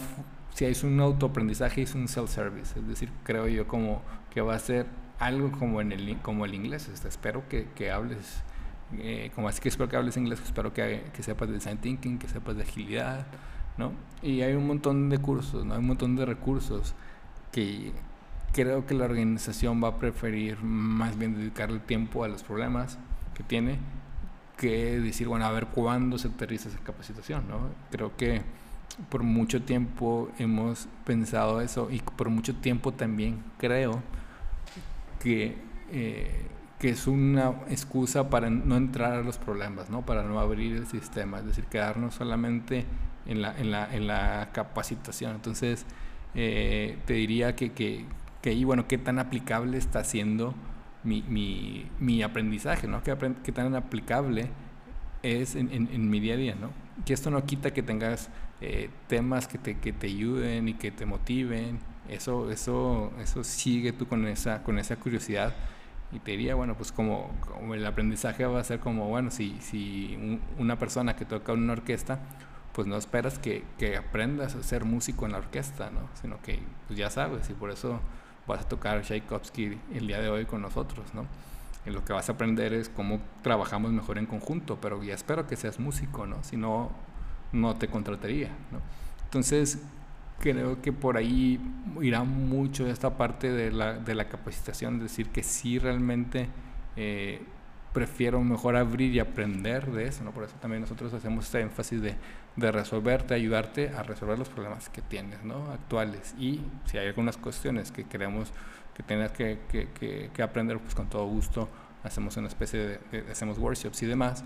si 0.55 0.65
hay 0.65 0.75
un 0.85 1.01
autoaprendizaje, 1.01 1.83
es 1.83 1.95
un 1.95 2.07
self-service, 2.07 2.79
es 2.79 2.87
decir, 2.87 3.11
creo 3.25 3.49
yo 3.49 3.67
como 3.67 4.03
que 4.31 4.41
va 4.41 4.55
a 4.55 4.59
ser 4.59 4.87
algo 5.19 5.51
como 5.51 5.81
en 5.81 5.91
el, 5.91 6.19
como 6.19 6.45
el 6.45 6.55
inglés, 6.55 6.89
este, 6.89 7.09
espero 7.09 7.49
que, 7.49 7.69
que 7.75 7.91
hables, 7.91 8.43
eh, 8.99 9.31
como 9.35 9.49
así 9.49 9.61
que 9.61 9.69
espero 9.69 9.89
que 9.89 9.97
hables 9.97 10.17
inglés, 10.17 10.41
espero 10.45 10.73
que, 10.73 11.05
que 11.13 11.23
sepas 11.23 11.49
de 11.49 11.55
design 11.55 11.79
thinking, 11.79 12.19
que 12.19 12.29
sepas 12.29 12.57
de 12.57 12.63
agilidad, 12.63 13.27
¿no? 13.77 13.93
Y 14.23 14.43
hay 14.43 14.55
un 14.55 14.67
montón 14.67 15.11
de 15.11 15.19
cursos, 15.19 15.65
¿no? 15.65 15.75
Hay 15.75 15.81
un 15.81 15.87
montón 15.87 16.17
de 16.17 16.25
recursos 16.25 16.95
que 17.53 17.93
creo 18.53 18.87
que 18.87 18.95
la 18.95 19.05
organización 19.05 19.83
va 19.83 19.89
a 19.89 19.99
preferir 19.99 20.63
más 20.63 21.19
bien 21.19 21.37
dedicar 21.37 21.71
el 21.71 21.81
tiempo 21.81 22.25
a 22.25 22.29
los 22.29 22.43
problemas 22.43 22.99
que 23.35 23.43
tiene 23.43 23.79
que 24.57 25.01
decir, 25.01 25.29
bueno, 25.29 25.45
a 25.47 25.53
ver 25.53 25.67
cuándo 25.67 26.19
se 26.19 26.29
aterriza 26.29 26.69
esa 26.69 26.79
capacitación, 26.79 27.49
¿no? 27.49 27.61
Creo 27.91 28.17
que 28.17 28.43
por 29.09 29.23
mucho 29.23 29.63
tiempo 29.63 30.31
hemos 30.39 30.89
pensado 31.05 31.61
eso 31.61 31.89
y 31.91 32.01
por 32.01 32.29
mucho 32.31 32.57
tiempo 32.57 32.93
también 32.93 33.43
creo 33.59 34.03
que, 35.21 35.57
eh, 35.93 36.47
que 36.79 36.91
es 36.91 37.07
una 37.07 37.55
excusa 37.71 38.31
para 38.31 38.51
no 38.51 38.77
entrar 38.77 39.13
a 39.15 39.23
los 39.23 39.39
problemas, 39.39 39.91
¿no? 39.91 40.07
para 40.07 40.23
no 40.23 40.39
abrir 40.39 40.77
el 40.77 40.87
sistema, 40.87 41.39
es 41.39 41.47
decir, 41.47 41.65
quedarnos 41.65 42.15
solamente 42.15 42.87
en 43.27 43.43
la, 43.43 43.59
en 43.59 43.71
la, 43.71 43.95
en 43.95 44.07
la 44.07 44.51
capacitación. 44.53 45.35
Entonces, 45.35 45.87
eh, 46.35 46.99
te 47.05 47.15
diría 47.15 47.57
que, 47.57 47.73
que, 47.73 48.05
que 48.43 48.51
ahí, 48.51 48.63
bueno, 48.65 48.87
qué 48.87 48.97
tan 48.97 49.19
aplicable 49.19 49.77
está 49.77 50.05
siendo 50.05 50.55
mi, 51.03 51.23
mi, 51.23 51.91
mi 51.99 52.23
aprendizaje, 52.23 52.87
¿no? 52.87 53.03
¿Qué, 53.03 53.17
qué 53.43 53.53
tan 53.53 53.75
aplicable 53.75 54.49
es 55.23 55.57
en, 55.57 55.71
en, 55.73 56.11
mi 56.11 56.21
día 56.21 56.35
a 56.35 56.37
día, 56.37 56.55
¿no? 56.55 56.71
Que 57.05 57.13
esto 57.13 57.31
no 57.31 57.45
quita 57.45 57.73
que 57.73 57.83
tengas 57.83 58.31
eh, 58.61 58.91
temas 59.09 59.49
que 59.49 59.59
te, 59.59 59.79
que 59.79 59.93
te 59.93 60.07
ayuden 60.07 60.69
y 60.69 60.75
que 60.75 60.93
te 60.93 61.07
motiven, 61.07 61.81
eso, 62.09 62.51
eso, 62.51 63.13
eso 63.21 63.43
sigue 63.43 63.93
tú 63.93 64.07
con 64.07 64.27
esa, 64.27 64.63
con 64.63 64.79
esa 64.79 64.97
curiosidad 64.97 65.55
y 66.11 66.21
te 66.21 66.33
diría, 66.33 66.55
bueno, 66.55 66.75
pues 66.75 66.91
como, 66.91 67.31
como 67.41 67.75
el 67.75 67.85
aprendizaje 67.85 68.45
va 68.47 68.61
a 68.61 68.65
ser 68.65 68.81
como, 68.81 69.09
bueno, 69.09 69.31
si, 69.31 69.59
si 69.61 70.41
una 70.59 70.79
persona 70.79 71.17
que 71.17 71.25
toca 71.25 71.53
en 71.53 71.63
una 71.65 71.75
orquesta, 71.75 72.19
pues 72.73 72.87
no 72.87 72.97
esperas 72.97 73.39
que, 73.39 73.65
que, 73.79 73.97
aprendas 73.97 74.55
a 74.55 74.63
ser 74.63 74.85
músico 74.85 75.27
en 75.27 75.33
la 75.33 75.39
orquesta, 75.39 75.91
¿no? 75.91 76.09
Sino 76.21 76.41
que 76.41 76.61
pues 76.87 76.99
ya 76.99 77.11
sabes 77.11 77.51
y 77.51 77.55
por 77.55 77.71
eso 77.71 78.01
vas 78.47 78.61
a 78.63 78.69
tocar 78.69 79.03
Tchaikovsky 79.03 79.79
el 79.95 80.07
día 80.07 80.21
de 80.21 80.29
hoy 80.29 80.47
con 80.47 80.63
nosotros, 80.63 81.13
¿no? 81.13 81.27
Y 81.85 81.91
lo 81.91 82.05
que 82.05 82.13
vas 82.13 82.29
a 82.29 82.33
aprender 82.33 82.73
es 82.73 82.89
cómo 82.89 83.21
trabajamos 83.43 83.93
mejor 83.93 84.19
en 84.19 84.27
conjunto, 84.27 84.79
pero 84.81 85.03
ya 85.03 85.15
espero 85.15 85.47
que 85.47 85.57
seas 85.57 85.79
músico, 85.79 86.27
¿no? 86.27 86.43
Si 86.45 86.57
no, 86.57 86.91
no 87.53 87.77
te 87.77 87.89
contrataría, 87.89 88.49
¿no? 88.71 88.81
Entonces, 89.25 89.79
creo 90.39 90.81
que 90.81 90.93
por 90.93 91.17
ahí 91.17 91.61
irá 92.01 92.25
mucho 92.25 92.87
esta 92.87 93.17
parte 93.17 93.53
de 93.53 93.73
la, 93.73 93.95
de 93.95 94.15
la 94.15 94.29
capacitación, 94.29 95.01
decir, 95.01 95.31
que 95.31 95.43
sí 95.43 95.79
realmente 95.79 96.49
eh, 96.97 97.41
prefiero 97.93 98.41
mejor 98.43 98.77
abrir 98.77 99.13
y 99.15 99.19
aprender 99.19 99.91
de 99.91 100.07
eso, 100.07 100.23
¿no? 100.25 100.33
Por 100.33 100.45
eso 100.45 100.55
también 100.61 100.83
nosotros 100.83 101.13
hacemos 101.15 101.47
este 101.47 101.61
énfasis 101.61 102.01
de, 102.01 102.15
de 102.57 102.73
resolverte, 102.73 103.35
ayudarte 103.35 103.91
a 103.91 104.03
resolver 104.03 104.39
los 104.39 104.49
problemas 104.49 104.89
que 104.89 105.03
tienes, 105.03 105.43
¿no? 105.43 105.71
Actuales. 105.73 106.35
Y 106.39 106.61
si 106.85 106.99
hay 106.99 107.09
algunas 107.09 107.37
cuestiones 107.37 107.91
que 107.91 108.05
queremos 108.05 108.53
que 108.95 109.05
tengas 109.05 109.31
que, 109.31 109.61
que, 109.69 110.31
que, 110.35 110.43
aprender, 110.43 110.79
pues 110.81 110.93
con 110.97 111.09
todo 111.09 111.25
gusto 111.27 111.69
hacemos 112.03 112.37
una 112.37 112.49
especie 112.49 112.99
de, 113.13 113.25
hacemos 113.31 113.57
workshops 113.57 114.03
y 114.03 114.07
demás, 114.07 114.45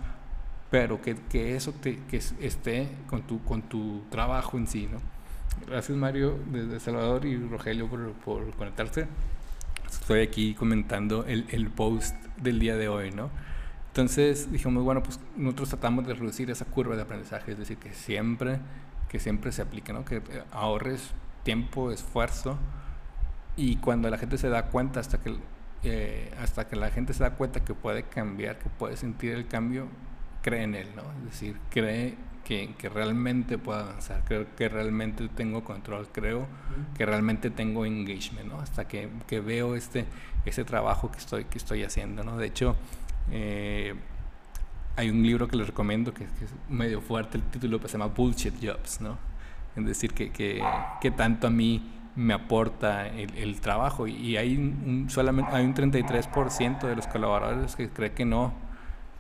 pero 0.71 1.01
que, 1.01 1.15
que 1.15 1.57
eso 1.57 1.73
te, 1.73 1.99
que 2.05 2.19
esté 2.19 2.89
con 3.07 3.23
tu, 3.23 3.43
con 3.45 3.63
tu 3.63 4.03
trabajo 4.11 4.59
en 4.59 4.67
sí, 4.67 4.89
¿no? 4.93 4.99
Gracias 5.67 5.97
Mario 5.97 6.39
desde 6.51 6.81
Salvador 6.81 7.25
y 7.25 7.37
Rogelio 7.37 7.89
por, 7.89 8.13
por 8.13 8.51
conectarse. 8.57 9.07
Estoy 9.89 10.21
aquí 10.21 10.55
comentando 10.55 11.25
el, 11.27 11.47
el, 11.51 11.69
post 11.69 12.15
del 12.39 12.59
día 12.59 12.77
de 12.77 12.89
hoy, 12.89 13.11
¿no? 13.11 13.31
Entonces 13.89 14.51
dijimos, 14.51 14.83
bueno, 14.85 15.03
pues 15.03 15.21
nosotros 15.37 15.69
tratamos 15.69 16.07
de 16.07 16.15
reducir 16.15 16.51
esa 16.51 16.65
curva 16.65 16.97
de 16.97 17.03
aprendizaje, 17.03 17.53
es 17.53 17.59
decir, 17.59 17.77
que 17.77 17.93
siempre, 17.93 18.59
que 19.09 19.21
siempre 19.21 19.53
se 19.53 19.63
aplique, 19.63 19.93
¿no? 19.93 20.05
Que 20.05 20.23
ahorres 20.51 21.11
tiempo, 21.43 21.91
esfuerzo 21.91 22.59
y 23.57 23.77
cuando 23.77 24.09
la 24.09 24.19
gente 24.19 24.39
se 24.39 24.49
da 24.49 24.67
cuenta, 24.67 25.01
hasta 25.01 25.21
que, 25.21 25.37
eh, 25.83 26.33
hasta 26.41 26.67
que 26.67 26.77
la 26.77 26.91
gente 26.91 27.13
se 27.13 27.23
da 27.23 27.33
cuenta 27.33 27.65
que 27.65 27.75
puede 27.75 28.05
cambiar, 28.05 28.59
que 28.59 28.71
puede 28.71 28.97
sentir 28.97 29.33
el 29.33 29.47
cambio, 29.47 29.89
cree 30.41 30.63
en 30.63 30.75
él, 30.75 30.89
¿no? 30.97 31.03
Es 31.19 31.25
decir, 31.25 31.59
cree 31.71 32.17
que, 32.45 32.75
que, 32.77 32.89
realmente 32.89 33.59
puedo 33.59 33.81
avanzar, 33.81 34.23
creo 34.25 34.47
que 34.57 34.69
realmente 34.69 35.29
tengo 35.29 35.65
control, 35.65 36.09
creo 36.13 36.47
que 36.97 37.07
realmente 37.07 37.51
tengo 37.51 37.85
engagement, 37.85 38.49
¿no? 38.49 38.61
Hasta 38.61 38.87
que, 38.87 39.09
que 39.27 39.41
veo 39.41 39.75
este, 39.75 40.07
ese 40.45 40.65
trabajo 40.65 41.11
que 41.11 41.19
estoy, 41.19 41.45
que 41.45 41.59
estoy 41.59 41.85
haciendo, 41.85 42.25
¿no? 42.25 42.37
De 42.37 42.47
hecho, 42.47 42.77
eh, 43.31 43.95
hay 44.97 45.11
un 45.11 45.23
libro 45.23 45.49
que 45.49 45.57
les 45.57 45.67
recomiendo 45.67 46.13
que, 46.13 46.25
es 46.25 46.55
medio 46.69 47.01
fuerte 47.01 47.39
el 47.39 47.45
título, 47.45 47.81
que 47.81 47.89
se 47.89 47.93
llama 47.93 48.13
Bullshit 48.15 48.55
Jobs, 48.63 49.01
¿no? 49.01 49.19
Es 49.77 49.87
decir, 49.87 50.13
que, 50.13 50.31
que, 50.31 50.63
que 51.01 51.11
tanto 51.11 51.47
a 51.47 51.51
mí 51.51 51.91
me 52.15 52.35
aporta 52.35 53.07
el, 53.07 53.35
el 53.37 53.61
trabajo 53.61 54.07
y 54.07 54.37
hay 54.37 54.57
un, 54.57 55.07
solamente 55.09 55.53
hay 55.53 55.65
un 55.65 55.75
33% 55.75 56.81
de 56.87 56.95
los 56.95 57.07
colaboradores 57.07 57.75
que 57.75 57.89
cree 57.89 58.13
que 58.13 58.27
no 58.27 58.53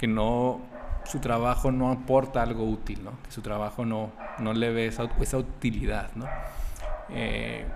que 0.02 0.08
no 0.08 0.60
su 1.04 1.18
trabajo 1.18 1.72
no 1.72 1.90
aporta 1.90 2.42
algo 2.42 2.64
útil, 2.64 3.04
¿no? 3.04 3.12
que 3.22 3.30
su 3.30 3.42
trabajo 3.42 3.84
no, 3.84 4.12
no 4.38 4.52
le 4.52 4.72
ve 4.72 4.86
esa, 4.86 5.04
utilidad. 5.36 6.10
¿no? 6.14 6.26
Eh, 7.10 7.66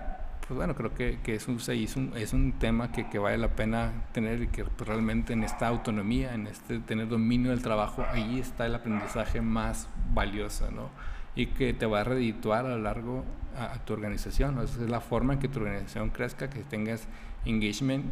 pues 0.47 0.55
bueno, 0.57 0.75
creo 0.75 0.93
que, 0.93 1.19
es, 1.25 1.47
un, 1.49 1.57
es, 1.57 1.95
un, 1.97 2.13
es 2.15 2.31
un 2.31 2.53
tema 2.53 2.91
que, 2.91 3.09
que, 3.09 3.19
vale 3.19 3.37
la 3.37 3.49
pena 3.49 3.91
tener 4.13 4.43
y 4.43 4.47
que 4.47 4.63
pues, 4.63 4.87
realmente 4.87 5.33
en 5.33 5.43
esta 5.43 5.67
autonomía, 5.67 6.33
en 6.33 6.47
este 6.47 6.79
tener 6.79 7.09
dominio 7.09 7.51
del 7.51 7.61
trabajo, 7.61 8.05
ahí 8.09 8.39
está 8.39 8.65
el 8.65 8.75
aprendizaje 8.75 9.41
más 9.41 9.89
valioso, 10.13 10.71
¿no? 10.71 10.89
Y 11.35 11.47
que 11.47 11.73
te 11.73 11.85
va 11.85 11.99
a 11.99 12.03
redituar 12.05 12.65
a 12.65 12.69
lo 12.69 12.79
largo 12.79 13.25
a, 13.57 13.77
tu 13.79 13.91
organización, 13.91 14.57
Esa 14.63 14.83
es 14.83 14.89
la 14.89 15.01
forma 15.01 15.33
en 15.33 15.39
que 15.39 15.49
tu 15.49 15.59
organización 15.59 16.11
crezca, 16.11 16.49
que 16.49 16.63
tengas 16.63 17.07
engagement, 17.43 18.05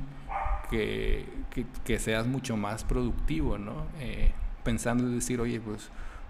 que, 0.70 1.26
que, 1.52 1.66
que 1.86 2.00
seas 2.00 2.28
mucho 2.28 2.58
más 2.58 2.84
productivo, 2.84 3.58
¿no? 3.58 3.86
Eh, 4.00 4.34
pensando 4.66 5.06
en 5.06 5.16
decir, 5.16 5.40
oye, 5.40 5.62
pues, 5.62 5.90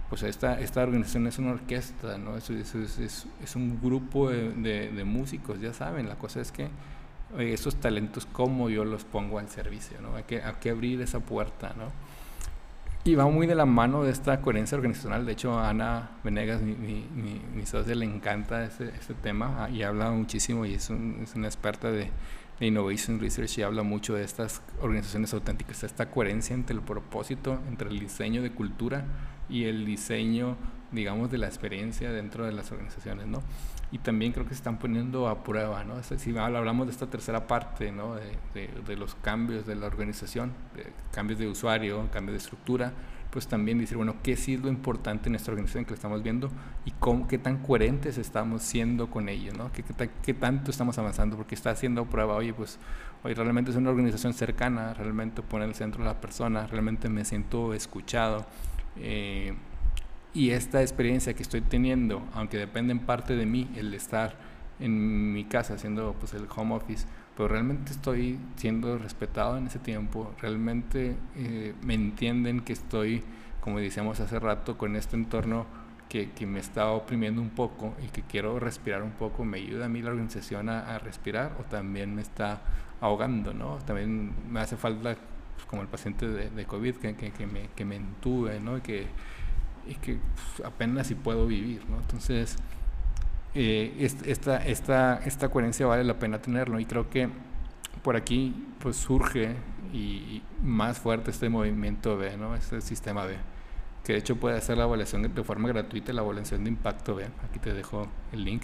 pues 0.10 0.21
esta, 0.21 0.60
esta 0.60 0.84
organización 0.84 1.26
es 1.26 1.39
una 1.39 1.54
orquesta, 1.54 2.19
¿no? 2.19 2.38
Es, 2.38 2.52
es, 2.52 2.76
es, 2.76 3.26
es 3.43 3.56
un 3.56 3.82
grupo 3.82 4.30
de, 4.30 4.91
de, 4.91 5.04
músicos, 5.04 5.60
ya 5.60 5.74
saben, 5.74 6.08
la 6.08 6.15
cosa 6.15 6.41
es 6.41 6.52
que 6.52 6.69
esos 7.39 7.78
talentos, 7.78 8.28
¿cómo 8.32 8.69
yo 8.69 8.86
los 8.86 9.04
pongo 9.04 9.39
al 9.39 9.50
servicio, 9.50 10.00
¿no? 10.02 10.15
Hay 10.15 10.24
que, 10.24 10.43
hay 10.43 10.54
que 10.62 10.69
abrir 10.69 11.02
esa 11.02 11.21
puerta, 11.21 11.74
¿no? 11.76 11.86
Y 13.04 13.13
va 13.13 13.28
muy 13.28 13.45
de 13.45 13.54
la 13.54 13.65
mano 13.65 14.04
de 14.04 14.12
esta 14.12 14.41
coherencia 14.41 14.76
organizacional. 14.76 15.28
De 15.28 15.34
hecho, 15.34 15.60
Ana 15.60 16.10
Venegas, 16.24 16.62
mi, 16.62 16.74
mi, 16.74 17.08
mi, 17.13 17.39
mi 17.54 17.65
socia, 17.65 17.93
le 17.93 18.06
encanta 18.06 18.63
este, 18.65 18.91
tema 19.21 19.65
ah, 19.65 19.69
y 19.69 19.84
habla 19.84 20.10
muchísimo 20.10 20.65
y 20.65 20.74
es, 20.74 20.89
un, 20.89 21.19
es 21.21 21.36
una 21.36 21.45
experta 21.48 21.91
de 21.91 22.10
Innovation 22.59 23.19
Research 23.19 23.57
y 23.57 23.61
habla 23.63 23.83
mucho 23.83 24.15
de 24.15 24.23
estas 24.23 24.61
organizaciones 24.81 25.33
auténticas, 25.33 25.83
esta 25.83 26.09
coherencia 26.09 26.53
entre 26.53 26.75
el 26.75 26.81
propósito, 26.81 27.59
entre 27.67 27.89
el 27.89 27.99
diseño 27.99 28.41
de 28.41 28.51
cultura 28.51 29.05
y 29.49 29.65
el 29.65 29.85
diseño, 29.85 30.55
digamos, 30.91 31.29
de 31.31 31.37
la 31.37 31.47
experiencia 31.47 32.11
dentro 32.11 32.45
de 32.45 32.53
las 32.53 32.71
organizaciones, 32.71 33.27
¿no? 33.27 33.41
Y 33.91 33.99
también 33.99 34.31
creo 34.31 34.45
que 34.45 34.51
se 34.51 34.55
están 34.55 34.79
poniendo 34.79 35.27
a 35.27 35.43
prueba, 35.43 35.83
¿no? 35.83 36.01
Si 36.01 36.37
hablamos 36.37 36.87
de 36.87 36.91
esta 36.91 37.07
tercera 37.07 37.45
parte, 37.45 37.91
¿no? 37.91 38.15
De, 38.15 38.37
de, 38.53 38.69
de 38.85 38.95
los 38.95 39.15
cambios 39.15 39.65
de 39.65 39.75
la 39.75 39.87
organización, 39.87 40.53
de 40.75 40.91
cambios 41.11 41.39
de 41.39 41.47
usuario, 41.47 42.09
cambios 42.11 42.33
de 42.33 42.37
estructura, 42.37 42.93
pues 43.36 43.48
también 43.48 43.80
decir, 43.80 43.98
bueno, 43.98 44.15
qué 44.24 44.38
sí 44.38 44.54
es 44.54 44.62
lo 44.62 44.69
importante 44.69 45.28
en 45.28 45.36
esta 45.36 45.52
organización 45.52 45.84
que 45.84 45.93
estamos 45.93 46.24
viendo 46.24 46.50
y 46.86 46.91
cómo, 46.91 47.28
qué 47.28 47.38
tan 47.38 47.58
coherentes 47.58 48.17
estamos 48.17 48.62
siendo 48.62 49.10
con 49.10 49.28
ello, 49.28 49.52
¿no? 49.58 49.74
¿Qué, 49.74 49.84
qué, 50.24 50.34
tanto 50.34 50.71
estamos 50.71 50.98
avanzando? 51.00 51.36
Porque 51.36 51.54
está 51.54 51.71
haciendo 51.71 52.06
prueba, 52.06 52.36
oye, 52.36 52.54
pues 52.54 52.80
hoy 53.26 53.34
realmente 53.34 53.71
es 53.71 53.76
una 53.76 53.89
organización 53.89 54.34
cercana, 54.34 54.93
realmente 54.93 55.41
pone 55.41 55.65
el 55.65 55.76
centro 55.76 56.02
a 56.04 56.06
la 56.06 56.21
persona, 56.21 56.65
realmente 56.65 57.10
me 57.10 57.26
siento 57.26 57.74
escuchado. 57.74 58.45
Eh, 58.95 59.54
y 60.34 60.52
esta 60.52 60.82
experiencia 60.82 61.34
que 61.34 61.43
estoy 61.43 61.60
teniendo, 61.60 62.26
aunque 62.36 62.58
depende 62.58 62.93
en 62.93 63.00
parte 63.00 63.36
de 63.36 63.45
mí, 63.45 63.69
el 63.76 63.93
estar 63.93 64.38
en 64.80 65.34
mi 65.34 65.43
casa 65.43 65.74
haciendo 65.74 66.15
pues 66.17 66.34
el 66.34 66.48
home 66.56 66.74
office, 66.74 67.06
pero 67.36 67.50
realmente 67.50 67.91
estoy 67.91 68.39
siendo 68.56 68.98
respetado 68.98 69.58
en 69.58 69.67
ese 69.67 69.80
tiempo, 69.80 70.34
realmente 70.39 71.17
eh, 71.36 71.74
me 71.82 71.93
entienden 71.93 72.62
que 72.62 72.74
estoy, 72.74 73.24
como 73.62 73.80
decíamos 73.80 74.19
hace 74.19 74.39
rato, 74.39 74.78
con 74.78 74.95
este 74.95 75.15
entorno 75.15 75.65
que, 76.08 76.32
que, 76.32 76.45
me 76.45 76.60
está 76.60 76.91
oprimiendo 76.91 77.41
un 77.41 77.50
poco 77.50 77.93
y 78.04 78.08
que 78.08 78.21
quiero 78.21 78.60
respirar 78.60 79.04
un 79.04 79.12
poco, 79.12 79.43
me 79.43 79.58
ayuda 79.58 79.86
a 79.86 79.89
mí 79.89 80.02
la 80.02 80.12
organización 80.12 80.69
a, 80.69 80.98
respirar 81.00 81.58
o 81.60 81.63
también 81.63 82.15
me 82.15 82.21
está 82.21 82.62
ahogando, 83.02 83.54
¿no? 83.54 83.80
También 83.80 84.34
me 84.50 84.62
hace 84.62 84.78
falta, 84.78 85.15
pues, 85.56 85.65
como 85.67 85.82
el 85.82 85.88
paciente 85.88 86.28
de, 86.28 86.65
COVID, 86.65 86.95
que, 86.95 87.15
que, 87.15 87.32
que, 87.32 87.48
me, 87.48 87.69
que 87.76 87.84
me 87.84 87.98
entube, 87.98 88.60
¿no? 88.62 88.78
Y 88.78 88.82
que, 88.82 89.08
y 89.88 89.95
que 89.95 90.19
pues, 90.36 90.65
apenas 90.65 91.08
si 91.08 91.15
puedo 91.15 91.48
vivir, 91.48 91.84
¿no? 91.89 91.98
Entonces, 91.98 92.58
eh, 93.55 94.09
esta, 94.25 94.57
esta, 94.57 95.17
esta 95.25 95.49
coherencia 95.49 95.85
vale 95.85 96.03
la 96.03 96.19
pena 96.19 96.41
tenerlo 96.41 96.79
y 96.79 96.85
creo 96.85 97.09
que 97.09 97.29
por 98.03 98.15
aquí 98.15 98.53
pues 98.79 98.97
surge 98.97 99.55
y, 99.93 100.43
más 100.61 100.99
fuerte 100.99 101.31
este 101.31 101.47
movimiento 101.47 102.17
B, 102.17 102.35
¿no? 102.37 102.53
este 102.55 102.81
sistema 102.81 103.25
B, 103.25 103.37
que 104.03 104.13
de 104.13 104.19
hecho 104.19 104.35
puede 104.35 104.57
hacer 104.57 104.77
la 104.77 104.83
evaluación 104.83 105.33
de 105.33 105.43
forma 105.43 105.69
gratuita, 105.69 106.11
la 106.11 106.21
evaluación 106.21 106.63
de 106.65 106.69
impacto 106.69 107.15
B, 107.15 107.27
aquí 107.49 107.59
te 107.59 107.73
dejo 107.73 108.07
el 108.33 108.43
link, 108.43 108.63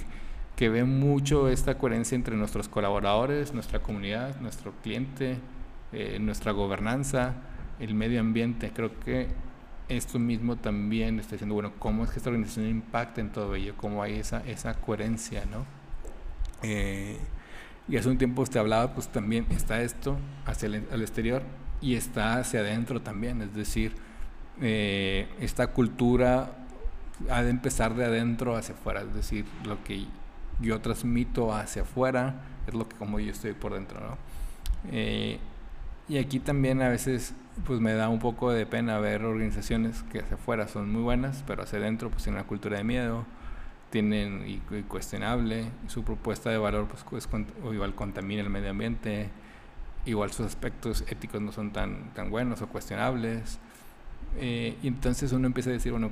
que 0.56 0.70
ve 0.70 0.84
mucho 0.84 1.48
esta 1.48 1.78
coherencia 1.78 2.16
entre 2.16 2.36
nuestros 2.36 2.68
colaboradores, 2.68 3.54
nuestra 3.54 3.80
comunidad, 3.80 4.40
nuestro 4.42 4.74
cliente, 4.84 5.38
eh, 5.94 6.20
nuestra 6.20 6.52
gobernanza, 6.52 7.36
el 7.80 7.96
medio 7.96 8.20
ambiente. 8.20 8.72
Creo 8.72 9.00
que 9.00 9.28
esto 9.98 10.20
mismo 10.20 10.56
también 10.56 11.20
está 11.20 11.34
diciendo, 11.34 11.56
bueno, 11.56 11.74
¿cómo 11.80 12.04
es 12.04 12.12
que 12.12 12.18
esta 12.18 12.30
organización 12.30 12.68
impacta 12.68 13.22
en 13.22 13.32
todo 13.32 13.56
ello? 13.56 13.74
¿Cómo 13.78 14.02
hay 14.02 14.16
esa, 14.16 14.46
esa 14.46 14.74
coherencia, 14.76 15.44
¿no? 15.46 15.66
Eh, 16.64 17.18
y 17.88 17.98
hace 17.98 18.10
un 18.10 18.18
tiempo 18.18 18.42
usted 18.42 18.60
hablaba, 18.60 18.94
pues 18.94 19.08
también 19.10 19.46
está 19.50 19.82
esto 19.82 20.18
hacia 20.46 20.68
el, 20.68 21.02
exterior 21.02 21.44
y 21.82 21.96
está 21.96 22.38
hacia 22.38 22.62
adentro 22.62 23.02
también, 23.02 23.42
es 23.42 23.54
decir, 23.54 23.96
eh, 24.62 25.28
esta 25.40 25.68
cultura 25.68 26.52
ha 27.30 27.44
de 27.44 27.50
empezar 27.50 27.96
de 27.96 28.06
adentro 28.06 28.56
hacia 28.56 28.76
afuera, 28.76 29.02
es 29.02 29.14
decir, 29.14 29.46
lo 29.66 29.84
que 29.84 30.06
yo 30.62 30.80
transmito 30.80 31.54
hacia 31.54 31.82
afuera 31.82 32.42
es 32.68 32.74
lo 32.74 32.88
que 32.88 32.96
como 32.96 33.20
yo 33.20 33.32
estoy 33.32 33.54
por 33.54 33.74
dentro, 33.74 34.00
¿no? 34.00 34.18
Eh, 34.92 35.40
y 36.12 36.18
aquí 36.18 36.42
también 36.42 36.82
a 36.82 36.90
veces 36.90 37.34
pues 37.66 37.80
me 37.80 37.94
da 37.94 38.10
un 38.10 38.20
poco 38.20 38.52
de 38.52 38.66
pena 38.66 39.00
ver 39.00 39.24
organizaciones 39.24 40.04
que 40.12 40.20
hacia 40.20 40.36
afuera 40.36 40.68
son 40.68 40.92
muy 40.92 41.02
buenas, 41.02 41.42
pero 41.48 41.64
hacia 41.64 41.80
adentro 41.80 42.10
pues 42.10 42.24
tienen 42.24 42.42
una 42.42 42.48
cultura 42.48 42.78
de 42.78 42.84
miedo, 42.84 43.26
tienen 43.92 44.44
y, 44.46 44.58
cuestionable, 44.90 45.72
su 45.88 46.04
propuesta 46.04 46.50
de 46.50 46.58
valor 46.58 46.90
pues, 46.90 47.30
o 47.64 47.74
igual 47.74 47.96
contamina 47.96 48.42
el 48.42 48.50
medio 48.50 48.72
ambiente, 48.72 49.30
igual 50.06 50.34
sus 50.34 50.48
aspectos 50.48 51.06
éticos 51.08 51.40
no 51.42 51.54
son 51.54 51.72
tan, 51.72 52.14
tan 52.14 52.30
buenos 52.30 52.62
o 52.62 52.68
cuestionables. 52.68 53.60
Eh, 54.38 54.78
y 54.84 54.88
entonces 54.90 55.32
uno 55.32 55.48
empieza 55.48 55.70
a 55.70 55.74
decir, 55.74 55.94
bueno, 55.94 56.12